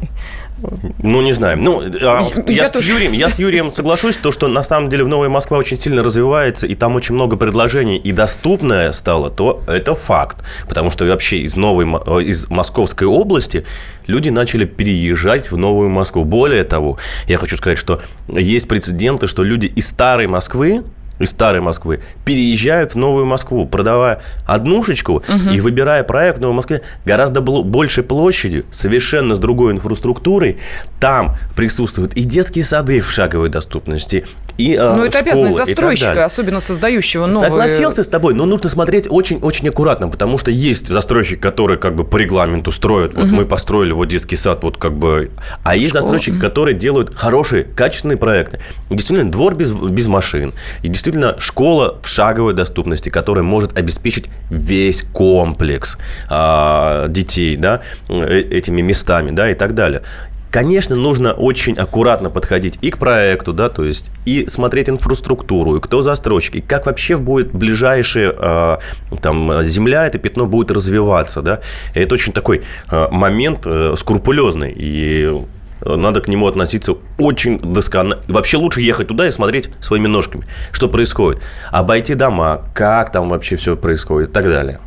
Ну, 1.03 1.23
не 1.23 1.33
знаю. 1.33 1.59
Ну, 1.59 1.81
а, 1.81 2.23
Я 2.47 2.55
я, 2.55 2.69
с 2.69 2.73
тоже. 2.73 2.93
Юрием, 2.93 3.13
я 3.13 3.31
с 3.31 3.39
Юрием 3.39 3.73
соглашусь, 3.73 4.17
то, 4.19 4.31
что 4.31 4.49
на 4.49 4.63
самом 4.63 4.91
деле 4.91 5.05
в 5.05 5.09
Новая 5.09 5.29
Москва 5.29 5.59
очень 5.59 5.79
сильно 5.79 6.03
развивается, 6.03 6.67
и 6.67 6.75
там 6.75 6.97
очень 6.97 7.15
много 7.15 7.37
предложений, 7.37 7.99
и 7.99 8.13
доступное 8.13 8.93
стало, 8.93 9.31
то 9.31 9.63
это 9.67 9.95
факт. 9.95 10.45
Потому 10.69 10.91
что 10.91 11.07
вообще 11.07 11.39
из, 11.39 11.57
новой, 11.57 11.87
э, 11.87 12.23
из 12.25 12.51
Московской 12.51 13.07
области 13.07 13.65
люди 14.07 14.29
начали 14.29 14.67
переезжать 14.67 15.51
в 15.51 15.57
Новую 15.57 15.89
Москву. 15.89 16.25
Более 16.25 16.65
того, 16.65 16.99
я 17.27 17.39
хочу 17.39 17.57
сказать, 17.57 17.79
что 17.79 18.03
есть 18.29 18.69
прецеденты, 18.69 19.27
что 19.27 19.43
люди 19.43 19.67
из 19.67 19.89
старой 19.89 20.27
Москвы, 20.27 20.85
из 21.21 21.31
старой 21.31 21.61
Москвы 21.61 22.01
переезжают 22.25 22.95
в 22.95 22.97
Новую 22.97 23.27
Москву, 23.27 23.67
продавая 23.67 24.21
однушечку 24.47 25.23
и 25.53 25.61
выбирая 25.61 26.03
проект 26.03 26.39
в 26.39 26.41
Новой 26.41 26.57
Москве 26.57 26.83
гораздо 27.05 27.41
большей 27.41 28.03
площадью, 28.03 28.65
совершенно 28.71 29.35
с 29.37 29.39
другой 29.39 29.73
инфраструктурой. 29.73 30.59
Там 30.99 31.37
присутствуют 31.55 32.15
и 32.15 32.25
детские 32.25 32.65
сады 32.65 33.01
в 33.01 33.11
шаговой 33.13 33.51
доступности, 33.51 34.25
и 34.61 34.75
э, 34.75 34.95
Ну, 34.95 35.05
это 35.05 35.19
школы, 35.19 35.31
обязанность 35.31 35.57
застройщика, 35.57 36.25
особенно 36.25 36.61
создающего 36.61 37.27
новые... 37.27 37.49
Согласился 37.51 38.05
с 38.05 38.09
тобой, 38.09 38.35
но 38.35 38.45
нужно 38.45 38.69
смотреть 38.69 39.07
очень-очень 39.09 39.69
аккуратно, 39.71 40.09
потому 40.09 40.37
что 40.37 40.51
есть 40.51 40.89
застройщики, 40.89 41.39
которые 41.39 41.79
как 41.79 41.95
бы 41.95 42.05
по 42.05 42.19
регламенту 42.19 42.71
строят. 42.71 43.15
Вот 43.15 43.31
мы 43.31 43.47
построили 43.47 43.93
вот 43.93 44.07
детский 44.07 44.37
сад, 44.37 44.63
вот 44.63 44.77
как 44.77 44.93
бы... 44.93 45.31
А 45.65 45.77
есть 45.77 45.91
Школа, 45.91 46.03
застройщики, 46.03 46.39
которые 46.39 46.75
делают 46.75 47.15
хорошие, 47.15 47.65
качественные 47.65 48.19
проекты. 48.19 48.61
И 48.91 48.95
действительно, 48.95 49.31
двор 49.31 49.55
без, 49.55 49.73
без 49.73 50.07
машин. 50.07 50.53
И 50.83 50.89
действительно, 50.89 51.37
школа 51.39 51.99
в 52.03 52.09
шаговой 52.09 52.53
доступности, 52.53 53.09
которая 53.09 53.45
может 53.45 53.79
обеспечить 53.79 54.27
весь 54.51 55.03
комплекс 55.03 55.97
а, 56.29 57.09
детей, 57.09 57.57
да, 57.57 57.81
э- 58.09 58.41
этими 58.51 58.83
местами, 58.83 59.31
да, 59.31 59.51
и 59.51 59.55
так 59.55 59.75
далее. 59.75 60.03
Конечно, 60.51 60.97
нужно 60.97 61.33
очень 61.33 61.75
аккуратно 61.75 62.29
подходить 62.29 62.79
и 62.83 62.91
к 62.91 62.99
проекту, 62.99 63.53
да, 63.53 63.69
то 63.69 63.85
есть 63.85 64.11
и 64.25 64.47
смотреть 64.49 64.89
инфраструктуру, 64.89 65.77
и 65.77 65.81
кто 65.81 66.03
застройщик, 66.03 66.57
и 66.57 66.61
как 66.61 66.87
вообще 66.87 67.17
будет 67.17 67.53
ближайшая 67.53 68.81
там 69.23 69.63
земля, 69.63 70.07
это 70.07 70.19
пятно 70.19 70.47
будет 70.47 70.71
развиваться, 70.71 71.43
да. 71.43 71.61
И 71.95 72.01
это 72.01 72.15
очень 72.15 72.33
такой 72.33 72.63
э, 72.91 73.09
момент 73.11 73.67
э, 73.67 73.95
скрупулезный 73.97 74.73
и 74.75 75.41
надо 75.85 76.21
к 76.21 76.29
нему 76.29 76.47
относиться 76.47 76.95
очень 77.19 77.59
досконально. 77.59 78.23
Вообще 78.29 78.57
лучше 78.57 78.81
ехать 78.81 79.09
туда 79.09 79.27
и 79.27 79.31
смотреть 79.31 79.71
своими 79.81 80.09
ножками, 80.09 80.47
что 80.73 80.89
происходит. 80.89 81.43
Обойти 81.71 82.15
дома, 82.15 82.65
как 82.75 83.13
там 83.13 83.29
вообще 83.29 83.57
все 83.57 83.77
происходит 83.77 84.31
и 84.31 84.33
так 84.33 84.45
далее. 84.45 84.81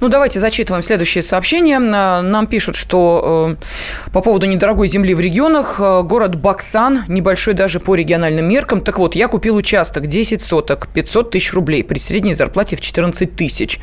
Ну, 0.00 0.08
давайте 0.08 0.40
зачитываем 0.40 0.82
следующее 0.82 1.22
сообщение. 1.22 1.78
А, 1.78 2.22
Нам 2.22 2.46
пишут, 2.46 2.76
что 2.76 3.56
э, 3.58 4.10
по 4.12 4.20
поводу 4.20 4.46
недорогой 4.46 4.88
земли 4.88 5.14
в 5.14 5.20
регионах, 5.20 5.80
э, 5.80 6.02
город 6.02 6.36
Баксан, 6.36 7.04
небольшой 7.08 7.54
даже 7.54 7.80
по 7.80 7.94
региональным 7.94 8.48
меркам. 8.48 8.80
Так 8.80 8.98
вот, 8.98 9.14
я 9.14 9.28
купил 9.28 9.56
участок 9.56 10.06
10 10.06 10.42
соток, 10.42 10.88
500 10.88 11.30
тысяч 11.30 11.52
рублей 11.52 11.84
при 11.84 11.98
средней 11.98 12.34
зарплате 12.34 12.76
в 12.76 12.80
14 12.80 13.34
тысяч. 13.34 13.80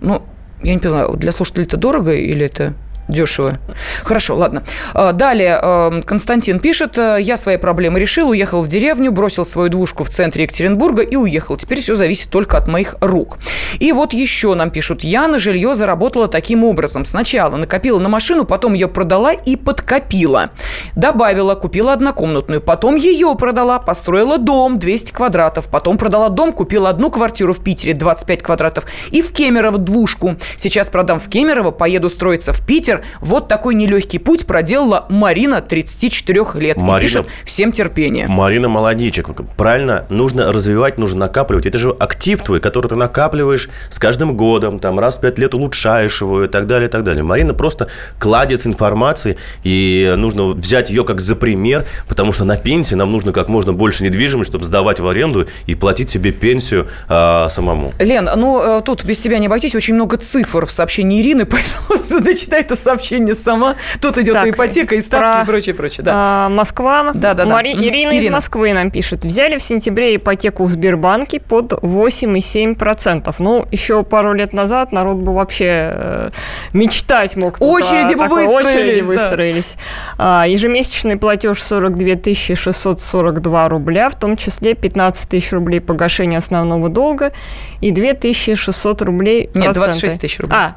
Ну, 0.00 0.22
я 0.62 0.74
не 0.74 0.80
поняла, 0.80 1.08
для 1.14 1.32
слушателей 1.32 1.66
это 1.66 1.76
дорого 1.76 2.12
или 2.12 2.46
это 2.46 2.74
дешево? 3.10 3.58
Хорошо, 4.04 4.36
ладно. 4.36 4.62
А, 4.94 5.12
Далее 5.12 5.58
э, 5.62 6.02
Константин 6.06 6.60
пишет, 6.60 6.96
э, 6.98 7.18
я 7.20 7.36
свои 7.36 7.56
проблемы 7.56 8.00
решил, 8.00 8.30
уехал 8.30 8.62
в 8.62 8.68
деревню, 8.68 9.12
бросил 9.12 9.44
свою 9.44 9.68
двушку 9.68 10.04
в 10.04 10.10
центре 10.10 10.44
Екатеринбурга 10.44 11.02
и 11.02 11.16
уехал. 11.16 11.56
Теперь 11.56 11.80
все 11.80 11.94
зависит 11.94 12.30
только 12.30 12.56
от 12.56 12.68
моих 12.68 12.96
рук. 13.00 13.38
И 13.78 13.92
вот 13.92 14.12
еще 14.12 14.54
нам 14.54 14.70
пишут, 14.70 15.04
я 15.04 15.28
на 15.28 15.38
жилье 15.38 15.74
заработала 15.74 16.28
таким 16.28 16.64
образом. 16.64 17.04
Сначала 17.04 17.56
накопила 17.56 17.98
на 17.98 18.08
машину, 18.08 18.44
потом 18.44 18.74
ее 18.74 18.88
продала 18.88 19.32
и 19.32 19.56
подкопила. 19.56 20.50
Добавила, 20.96 21.54
купила 21.54 21.92
однокомнатную, 21.92 22.60
потом 22.60 22.96
ее 22.96 23.34
продала, 23.38 23.78
построила 23.78 24.38
дом 24.38 24.78
200 24.78 25.12
квадратов, 25.12 25.68
потом 25.68 25.98
продала 25.98 26.28
дом, 26.28 26.52
купила 26.52 26.88
одну 26.88 27.10
квартиру 27.10 27.52
в 27.52 27.62
Питере 27.62 27.94
25 27.94 28.42
квадратов 28.42 28.86
и 29.10 29.22
в 29.22 29.32
Кемерово 29.32 29.78
двушку. 29.78 30.36
Сейчас 30.56 30.90
продам 30.90 31.20
в 31.20 31.28
Кемерово, 31.28 31.70
поеду 31.70 32.08
строиться 32.08 32.52
в 32.52 32.64
Питер, 32.66 32.99
Например, 33.00 33.04
вот 33.20 33.48
такой 33.48 33.74
нелегкий 33.74 34.18
путь 34.18 34.46
проделала 34.46 35.06
Марина, 35.08 35.60
34 35.60 36.54
лет. 36.60 36.76
Марина- 36.76 36.98
И 36.98 37.02
пишет 37.02 37.26
«Всем 37.44 37.72
терпения». 37.72 38.26
Марина 38.28 38.68
молодечек. 38.68 39.28
Правильно, 39.56 40.06
нужно 40.08 40.52
развивать, 40.52 40.98
нужно 40.98 41.20
накапливать. 41.20 41.66
Это 41.66 41.78
же 41.78 41.90
актив 41.98 42.42
твой, 42.42 42.60
который 42.60 42.88
ты 42.88 42.96
накапливаешь 42.96 43.68
с 43.88 43.98
каждым 43.98 44.36
годом, 44.36 44.78
там 44.78 44.98
раз 44.98 45.16
в 45.16 45.20
пять 45.20 45.38
лет 45.38 45.54
улучшаешь 45.54 46.20
его 46.20 46.44
и 46.44 46.48
так 46.48 46.66
далее, 46.66 46.88
и 46.88 46.90
так 46.90 47.04
далее. 47.04 47.22
Марина 47.22 47.54
просто 47.54 47.88
кладет 48.18 48.60
с 48.60 48.66
информацией, 48.66 49.36
и 49.64 50.14
нужно 50.16 50.48
взять 50.48 50.90
ее 50.90 51.04
как 51.04 51.20
за 51.20 51.36
пример, 51.36 51.86
потому 52.08 52.32
что 52.32 52.44
на 52.44 52.56
пенсии 52.56 52.94
нам 52.94 53.12
нужно 53.12 53.32
как 53.32 53.48
можно 53.48 53.72
больше 53.72 54.04
недвижимости, 54.04 54.50
чтобы 54.50 54.64
сдавать 54.64 55.00
в 55.00 55.06
аренду 55.06 55.46
и 55.66 55.74
платить 55.74 56.10
себе 56.10 56.32
пенсию 56.32 56.88
а, 57.08 57.48
самому. 57.50 57.92
Лен, 57.98 58.28
ну 58.36 58.78
э, 58.78 58.82
тут 58.82 59.04
без 59.04 59.20
тебя 59.20 59.38
не 59.38 59.46
обойтись, 59.46 59.74
очень 59.74 59.94
много 59.94 60.16
цифр 60.16 60.66
в 60.66 60.72
сообщении 60.72 61.20
Ирины, 61.20 61.44
поэтому 61.50 61.98
зачитай 62.20 62.60
это 62.62 62.76
сообщение 62.80 63.34
сама. 63.34 63.76
Тут 64.00 64.18
идет 64.18 64.34
Так, 64.34 64.46
и 64.46 64.50
ипотека, 64.50 64.94
и 64.94 65.00
ставки, 65.00 65.32
про- 65.34 65.42
и 65.42 65.46
прочее, 65.46 65.74
прочее. 65.74 66.04
Да. 66.04 66.12
А, 66.14 66.48
Москва. 66.48 67.10
Да, 67.14 67.34
да, 67.34 67.44
да. 67.44 67.54
Мари- 67.54 67.74
Мгм. 67.74 67.84
Ирина, 67.84 68.10
из 68.12 68.22
Ирина. 68.22 68.36
Москвы 68.36 68.72
нам 68.72 68.90
пишет. 68.90 69.24
Взяли 69.24 69.56
в 69.58 69.62
сентябре 69.62 70.16
ипотеку 70.16 70.64
в 70.64 70.70
Сбербанке 70.70 71.40
под 71.40 71.72
8,7%. 71.82 73.34
Ну, 73.38 73.66
еще 73.70 74.02
пару 74.02 74.32
лет 74.32 74.52
назад 74.52 74.92
народ 74.92 75.18
бы 75.18 75.34
вообще 75.34 75.90
э, 75.92 76.30
мечтать 76.72 77.36
мог. 77.36 77.56
Очереди 77.60 78.14
бы 78.14 78.26
выстроились, 78.26 78.66
Очереди 78.74 79.00
да. 79.00 79.06
выстроились. 79.06 79.76
А, 80.18 80.44
ежемесячный 80.46 81.16
платеж 81.16 81.62
42 81.62 82.34
642 82.34 83.68
рубля, 83.68 84.08
в 84.08 84.14
том 84.18 84.36
числе 84.36 84.74
15 84.74 85.28
тысяч 85.28 85.52
рублей 85.52 85.80
погашения 85.80 86.38
основного 86.38 86.88
долга 86.88 87.32
и 87.80 87.90
2 87.90 88.32
600 88.32 89.02
рублей 89.02 89.50
Нет, 89.54 89.64
проценты. 89.66 89.80
26 89.80 90.20
тысяч 90.20 90.40
рублей. 90.40 90.56
А, 90.56 90.76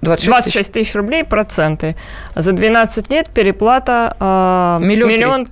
26, 0.00 0.32
26 0.32 0.72
тысяч 0.72 0.94
рублей 0.94 1.24
проценты. 1.24 1.96
За 2.34 2.52
12 2.52 3.10
лет 3.10 3.30
переплата 3.30 4.14
э, 4.20 4.84
миллион, 4.84 5.10
миллион 5.10 5.46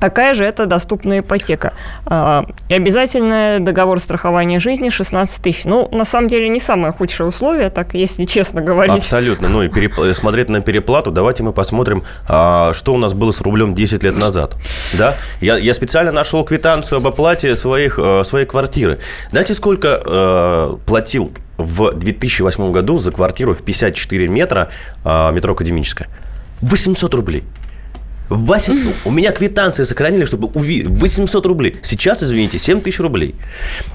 Такая 0.00 0.34
же 0.34 0.44
это 0.44 0.66
доступная 0.66 1.20
ипотека. 1.20 1.72
А, 2.04 2.46
и 2.68 2.74
обязательно 2.74 3.58
договор 3.60 4.00
страхования 4.00 4.58
жизни 4.58 4.90
16 4.90 5.42
тысяч. 5.42 5.64
Ну, 5.64 5.88
на 5.90 6.04
самом 6.04 6.28
деле, 6.28 6.48
не 6.48 6.60
самое 6.60 6.92
худшее 6.92 7.26
условие, 7.26 7.70
так 7.70 7.94
если 7.94 8.24
честно 8.24 8.60
говорить. 8.60 8.96
Абсолютно. 8.96 9.48
Ну 9.48 9.62
и 9.62 9.68
переп... 9.68 9.98
Э, 9.98 10.12
смотреть 10.14 10.48
на 10.48 10.60
переплату, 10.60 11.10
давайте 11.10 11.42
мы 11.42 11.52
посмотрим, 11.52 12.04
а, 12.28 12.72
что 12.74 12.94
у 12.94 12.98
нас 12.98 13.14
было 13.14 13.30
с 13.30 13.40
рублем 13.40 13.74
10 13.74 14.04
лет 14.04 14.18
назад. 14.18 14.56
Да? 14.94 15.14
Я, 15.40 15.56
я 15.56 15.74
специально 15.74 16.12
нашел 16.12 16.44
квитанцию 16.44 16.98
об 16.98 17.06
оплате 17.06 17.56
своих, 17.56 17.98
э, 17.98 18.22
своей 18.24 18.46
квартиры. 18.46 18.98
Знаете, 19.30 19.54
сколько 19.54 20.00
э, 20.04 20.76
платил 20.86 21.32
в 21.56 21.92
2008 21.92 22.72
году 22.72 22.98
за 22.98 23.12
квартиру 23.12 23.54
в 23.54 23.62
54 23.62 24.28
метра 24.28 24.70
э, 25.04 25.32
метро 25.32 25.54
Академическое? 25.54 26.08
800 26.60 27.14
рублей. 27.14 27.44
Вася, 28.28 28.74
у 29.04 29.10
меня 29.10 29.32
квитанции 29.32 29.84
сохранили, 29.84 30.24
чтобы 30.24 30.48
увидеть. 30.48 30.88
800 30.88 31.46
рублей. 31.46 31.76
Сейчас, 31.82 32.22
извините, 32.22 32.58
7 32.58 32.80
тысяч 32.80 33.00
рублей. 33.00 33.34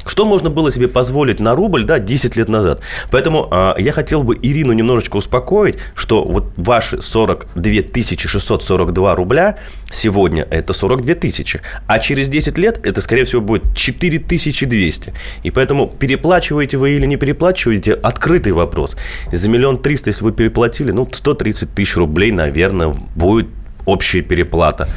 Что 0.05 0.25
можно 0.25 0.49
было 0.49 0.71
себе 0.71 0.87
позволить 0.87 1.39
на 1.39 1.55
рубль, 1.55 1.83
да, 1.83 1.99
10 1.99 2.35
лет 2.35 2.49
назад. 2.49 2.81
Поэтому 3.11 3.47
а, 3.51 3.75
я 3.77 3.91
хотел 3.91 4.23
бы 4.23 4.37
Ирину 4.41 4.73
немножечко 4.73 5.17
успокоить, 5.17 5.77
что 5.95 6.23
вот 6.23 6.53
ваши 6.57 7.01
42 7.01 7.71
642 8.17 9.15
рубля 9.15 9.57
сегодня 9.89 10.47
это 10.49 10.73
42 10.73 11.15
тысячи, 11.15 11.61
а 11.87 11.99
через 11.99 12.29
10 12.29 12.57
лет 12.57 12.79
это, 12.83 13.01
скорее 13.01 13.25
всего, 13.25 13.41
будет 13.41 13.75
4200. 13.75 15.13
И 15.43 15.51
поэтому 15.51 15.87
переплачиваете 15.87 16.77
вы 16.77 16.91
или 16.91 17.05
не 17.05 17.17
переплачиваете, 17.17 17.93
открытый 17.93 18.53
вопрос. 18.53 18.95
За 19.31 19.49
миллион 19.49 19.81
триста, 19.81 20.09
если 20.09 20.23
вы 20.23 20.31
переплатили, 20.31 20.91
ну, 20.91 21.07
130 21.11 21.73
тысяч 21.73 21.95
рублей, 21.97 22.31
наверное, 22.31 22.95
будет 23.15 23.47
общая 23.85 24.21
переплата. 24.21 24.87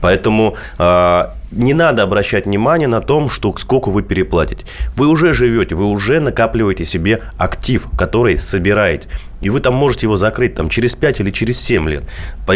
Поэтому 0.00 0.56
э, 0.78 1.28
не 1.50 1.74
надо 1.74 2.02
обращать 2.02 2.46
внимание 2.46 2.88
на 2.88 3.00
том, 3.00 3.28
что 3.28 3.54
сколько 3.58 3.90
вы 3.90 4.02
переплатите. 4.02 4.64
Вы 4.96 5.08
уже 5.08 5.32
живете, 5.32 5.74
вы 5.74 5.86
уже 5.86 6.20
накапливаете 6.20 6.84
себе 6.84 7.22
актив, 7.36 7.86
который 7.96 8.38
собираете. 8.38 9.08
И 9.40 9.50
вы 9.50 9.60
там 9.60 9.74
можете 9.74 10.06
его 10.06 10.16
закрыть 10.16 10.54
там, 10.54 10.68
через 10.68 10.94
5 10.94 11.20
или 11.20 11.30
через 11.30 11.60
7 11.60 11.88
лет. 11.88 12.04
По, 12.46 12.54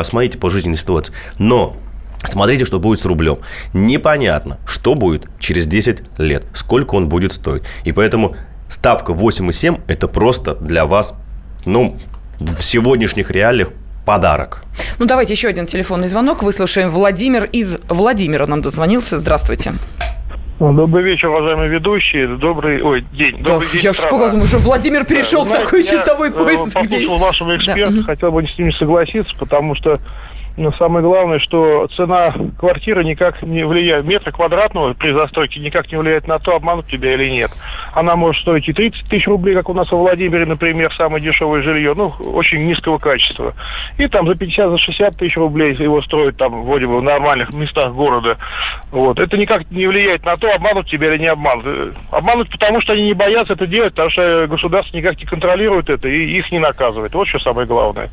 посмотрите 0.00 0.38
по 0.38 0.48
жизненной 0.48 0.78
ситуации. 0.78 1.12
Но 1.38 1.76
Смотрите, 2.22 2.66
что 2.66 2.78
будет 2.78 3.00
с 3.00 3.06
рублем. 3.06 3.38
Непонятно, 3.72 4.58
что 4.66 4.94
будет 4.94 5.26
через 5.38 5.66
10 5.66 6.18
лет, 6.18 6.44
сколько 6.52 6.94
он 6.94 7.08
будет 7.08 7.32
стоить. 7.32 7.62
И 7.84 7.92
поэтому 7.92 8.36
ставка 8.68 9.12
8,7 9.12 9.80
это 9.86 10.06
просто 10.06 10.54
для 10.54 10.84
вас, 10.84 11.14
ну, 11.64 11.96
в 12.38 12.62
сегодняшних 12.62 13.30
реалиях 13.30 13.70
подарок. 14.04 14.64
Ну, 14.98 15.06
давайте 15.06 15.34
еще 15.34 15.48
один 15.48 15.66
телефонный 15.66 16.08
звонок. 16.08 16.42
Выслушаем 16.42 16.90
Владимир 16.90 17.44
из 17.44 17.78
Владимира 17.88 18.46
нам 18.46 18.62
дозвонился. 18.62 19.18
Здравствуйте. 19.18 19.72
Добрый 20.60 21.02
вечер, 21.02 21.28
уважаемые 21.28 21.70
ведущие. 21.70 22.28
Добрый, 22.28 22.82
ой, 22.82 23.02
день. 23.12 23.36
Да, 23.38 23.54
Добрый 23.54 23.70
день, 23.70 23.80
я 23.80 23.92
же 23.94 24.02
думаю, 24.10 24.46
что 24.46 24.58
Владимир 24.58 25.06
перешел 25.06 25.42
в 25.42 25.46
Знаете, 25.46 25.64
такой 25.64 25.82
я, 25.82 25.90
часовой 25.90 26.28
э, 26.28 26.32
поезд, 26.32 26.66
где... 26.66 26.82
послушал 26.82 27.16
вашего 27.16 27.56
эксперта, 27.56 27.94
мгм. 27.94 28.04
хотел 28.04 28.30
бы 28.30 28.46
с 28.46 28.58
ним 28.58 28.70
согласиться, 28.72 29.34
потому 29.38 29.74
что 29.74 29.98
ну, 30.56 30.72
самое 30.72 31.04
главное, 31.04 31.38
что 31.38 31.86
цена 31.96 32.34
квартиры 32.58 33.04
никак 33.04 33.42
не 33.42 33.64
влияет, 33.64 34.04
метра 34.04 34.30
квадратного 34.30 34.92
при 34.94 35.12
застройке 35.12 35.60
никак 35.60 35.90
не 35.90 35.98
влияет 35.98 36.26
на 36.26 36.38
то, 36.38 36.54
обманут 36.54 36.86
тебя 36.88 37.14
или 37.14 37.30
нет. 37.30 37.50
Она 37.94 38.16
может 38.16 38.42
стоить 38.42 38.68
и 38.68 38.72
30 38.72 39.08
тысяч 39.08 39.26
рублей, 39.26 39.54
как 39.54 39.68
у 39.68 39.74
нас 39.74 39.90
во 39.90 39.98
Владимире, 39.98 40.46
например, 40.46 40.92
самое 40.94 41.22
дешевое 41.22 41.62
жилье, 41.62 41.94
ну, 41.96 42.12
очень 42.34 42.66
низкого 42.66 42.98
качества. 42.98 43.54
И 43.98 44.06
там 44.08 44.26
за 44.26 44.34
50, 44.34 44.70
за 44.70 44.78
60 44.78 45.16
тысяч 45.16 45.36
рублей 45.36 45.74
его 45.74 46.02
строят 46.02 46.36
там, 46.36 46.64
вроде 46.64 46.86
бы, 46.86 46.98
в 46.98 47.02
нормальных 47.02 47.52
местах 47.52 47.92
города. 47.94 48.36
Вот. 48.90 49.18
Это 49.18 49.36
никак 49.36 49.70
не 49.70 49.86
влияет 49.86 50.24
на 50.24 50.36
то, 50.36 50.52
обманут 50.52 50.88
тебя 50.88 51.14
или 51.14 51.22
не 51.22 51.28
обманут. 51.28 51.94
Обманут, 52.10 52.50
потому 52.50 52.80
что 52.80 52.92
они 52.92 53.02
не 53.04 53.14
боятся 53.14 53.54
это 53.54 53.66
делать, 53.66 53.92
потому 53.92 54.10
что 54.10 54.46
государство 54.48 54.96
никак 54.96 55.18
не 55.18 55.26
контролирует 55.26 55.88
это 55.90 56.08
и 56.08 56.38
их 56.38 56.50
не 56.52 56.58
наказывает. 56.58 57.14
Вот 57.14 57.28
что 57.28 57.38
самое 57.38 57.66
главное. 57.66 58.10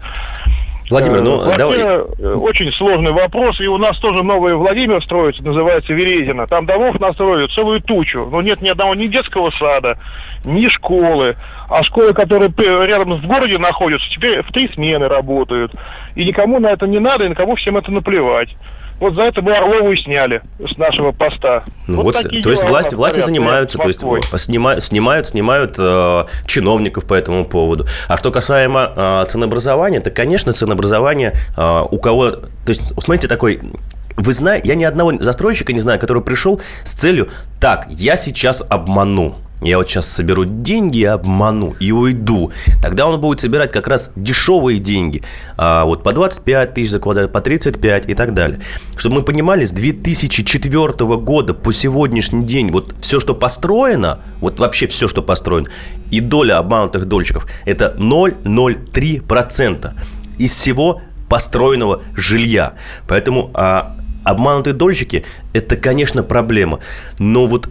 Владимир, 0.89 1.21
ну 1.21 1.41
Э, 1.51 1.57
давай. 1.57 1.83
вообще, 1.83 2.05
э, 2.19 2.33
Очень 2.35 2.71
сложный 2.73 3.11
вопрос. 3.11 3.59
И 3.59 3.67
у 3.67 3.77
нас 3.77 3.97
тоже 3.97 4.23
новый 4.23 4.55
Владимир 4.55 5.03
строится, 5.03 5.43
называется 5.43 5.93
Верезина. 5.93 6.47
Там 6.47 6.65
домов 6.65 6.99
настроили 6.99 7.47
целую 7.47 7.81
тучу. 7.81 8.27
Но 8.31 8.41
нет 8.41 8.61
ни 8.61 8.69
одного 8.69 8.95
ни 8.95 9.07
детского 9.07 9.51
сада, 9.51 9.97
ни 10.45 10.67
школы. 10.69 11.35
А 11.69 11.83
школы, 11.83 12.13
которые 12.13 12.49
рядом 12.87 13.15
в 13.15 13.25
городе 13.27 13.57
находятся, 13.57 14.09
теперь 14.09 14.41
в 14.43 14.51
три 14.51 14.69
смены 14.69 15.07
работают. 15.09 15.73
И 16.15 16.23
никому 16.23 16.59
на 16.59 16.67
это 16.67 16.87
не 16.87 16.99
надо, 16.99 17.25
и 17.25 17.29
никому 17.29 17.55
всем 17.55 17.75
это 17.77 17.91
наплевать. 17.91 18.55
Вот 18.99 19.15
за 19.15 19.23
это 19.23 19.41
мы 19.41 19.55
Орлову 19.55 19.91
и 19.91 19.97
сняли 19.97 20.41
с 20.59 20.77
нашего 20.77 21.11
поста. 21.11 21.63
Ну, 21.87 22.01
вот, 22.01 22.15
такие 22.15 22.41
то 22.41 22.49
есть 22.49 22.63
дела 22.63 22.71
власти, 22.71 22.95
власти 22.95 23.19
занимаются, 23.21 23.77
то 23.77 23.87
есть 23.87 23.99
снимают, 24.35 24.83
снимают, 24.83 25.27
снимают 25.27 25.75
э, 25.77 26.25
чиновников 26.45 27.05
по 27.05 27.13
этому 27.13 27.45
поводу. 27.45 27.85
А 28.07 28.17
что 28.17 28.31
касаемо 28.31 28.91
э, 28.95 29.25
ценообразования, 29.27 29.99
то, 29.99 30.09
конечно, 30.09 30.51
ценообразование 30.53 31.33
э, 31.55 31.81
у 31.91 31.99
кого... 31.99 32.31
То 32.31 32.49
есть, 32.67 32.93
смотрите, 32.99 33.27
такой... 33.27 33.61
Вы 34.15 34.33
знаете, 34.33 34.69
я 34.69 34.75
ни 34.75 34.83
одного 34.83 35.13
застройщика 35.19 35.73
не 35.73 35.79
знаю, 35.79 35.99
который 35.99 36.23
пришел 36.23 36.59
с 36.83 36.93
целью, 36.95 37.29
так, 37.61 37.85
я 37.89 38.17
сейчас 38.17 38.65
обману. 38.67 39.35
Я 39.61 39.77
вот 39.77 39.89
сейчас 39.89 40.07
соберу 40.07 40.45
деньги 40.45 41.03
обману, 41.03 41.75
и 41.79 41.91
уйду. 41.91 42.51
Тогда 42.81 43.07
он 43.07 43.19
будет 43.19 43.39
собирать 43.39 43.71
как 43.71 43.87
раз 43.87 44.11
дешевые 44.15 44.77
деньги. 44.77 45.23
А, 45.57 45.85
вот 45.85 46.03
по 46.03 46.13
25 46.13 46.75
тысяч 46.75 46.91
за 46.91 46.99
квадрат, 46.99 47.31
по 47.31 47.41
35 47.41 48.09
и 48.09 48.13
так 48.13 48.35
далее. 48.35 48.59
Чтобы 48.95 49.15
мы 49.15 49.21
понимали, 49.23 49.65
с 49.65 49.71
2004 49.71 50.93
года 51.17 51.53
по 51.55 51.73
сегодняшний 51.73 52.45
день 52.45 52.71
вот 52.71 52.93
все, 52.99 53.19
что 53.19 53.33
построено, 53.33 54.19
вот 54.41 54.59
вообще 54.59 54.85
все, 54.85 55.07
что 55.07 55.23
построено, 55.23 55.69
и 56.11 56.19
доля 56.19 56.59
обманутых 56.59 57.05
дольщиков, 57.05 57.47
это 57.65 57.95
0,03% 57.97 59.93
из 60.37 60.51
всего 60.51 61.01
построенного 61.29 62.03
жилья. 62.15 62.73
Поэтому 63.07 63.49
а, 63.55 63.97
обманутые 64.23 64.73
дольщики– 64.73 65.25
это, 65.53 65.77
конечно, 65.77 66.21
проблема. 66.21 66.79
Но 67.17 67.47
вот 67.47 67.69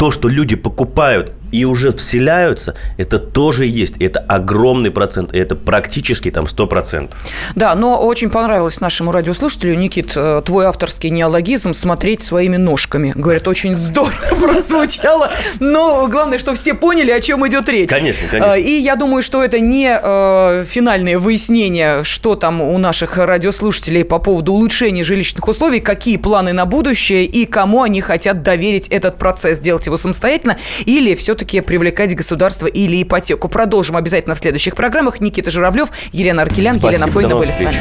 то, 0.00 0.10
что 0.10 0.28
люди 0.28 0.56
покупают 0.56 1.34
и 1.52 1.64
уже 1.64 1.92
вселяются, 1.92 2.74
это 2.98 3.18
тоже 3.18 3.66
есть. 3.66 3.96
Это 3.98 4.20
огромный 4.20 4.90
процент, 4.90 5.34
и 5.34 5.38
это 5.38 5.54
практически 5.56 6.30
там 6.30 6.46
100%. 6.46 7.10
Да, 7.54 7.74
но 7.74 8.00
очень 8.00 8.30
понравилось 8.30 8.80
нашему 8.80 9.12
радиослушателю, 9.12 9.76
Никит, 9.76 10.12
э, 10.16 10.42
твой 10.44 10.66
авторский 10.66 11.10
неологизм 11.10 11.72
«смотреть 11.72 12.22
своими 12.22 12.56
ножками». 12.56 13.12
Говорят, 13.14 13.48
очень 13.48 13.74
здорово 13.74 14.12
прозвучало, 14.40 15.32
но 15.58 16.08
главное, 16.08 16.38
что 16.38 16.54
все 16.54 16.74
поняли, 16.74 17.10
о 17.10 17.20
чем 17.20 17.46
идет 17.46 17.68
речь. 17.68 17.90
Конечно, 17.90 18.28
конечно. 18.28 18.52
Э, 18.54 18.60
И 18.60 18.72
я 18.80 18.96
думаю, 18.96 19.22
что 19.22 19.42
это 19.42 19.60
не 19.60 19.98
э, 20.00 20.64
финальное 20.68 21.18
выяснение, 21.18 22.04
что 22.04 22.34
там 22.34 22.60
у 22.60 22.78
наших 22.78 23.16
радиослушателей 23.16 24.04
по 24.04 24.18
поводу 24.18 24.52
улучшения 24.52 25.04
жилищных 25.04 25.46
условий, 25.48 25.80
какие 25.80 26.16
планы 26.16 26.52
на 26.52 26.66
будущее 26.66 27.24
и 27.24 27.46
кому 27.46 27.82
они 27.82 28.00
хотят 28.00 28.42
доверить 28.42 28.88
этот 28.88 29.18
процесс, 29.18 29.58
делать 29.58 29.86
его 29.86 29.96
самостоятельно 29.96 30.56
или 30.84 31.14
все-таки 31.14 31.39
все-таки 31.40 31.62
привлекать 31.62 32.14
государство 32.14 32.66
или 32.66 33.02
ипотеку. 33.02 33.48
Продолжим 33.48 33.96
обязательно 33.96 34.34
в 34.34 34.38
следующих 34.38 34.74
программах. 34.74 35.20
Никита 35.20 35.50
Журавлев, 35.50 35.88
Елена 36.12 36.42
Аркелян, 36.42 36.74
Спасибо, 36.74 36.92
Елена 36.92 37.06
Фойна 37.10 37.36
были 37.36 37.50
с 37.50 37.60
вами. 37.60 37.70
встреч. 37.70 37.80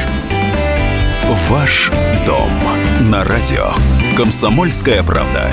Ваш 1.50 1.92
дом 2.26 2.50
на 3.02 3.26
радио. 3.26 3.72
Комсомольская 4.16 5.04
правда. 5.04 5.52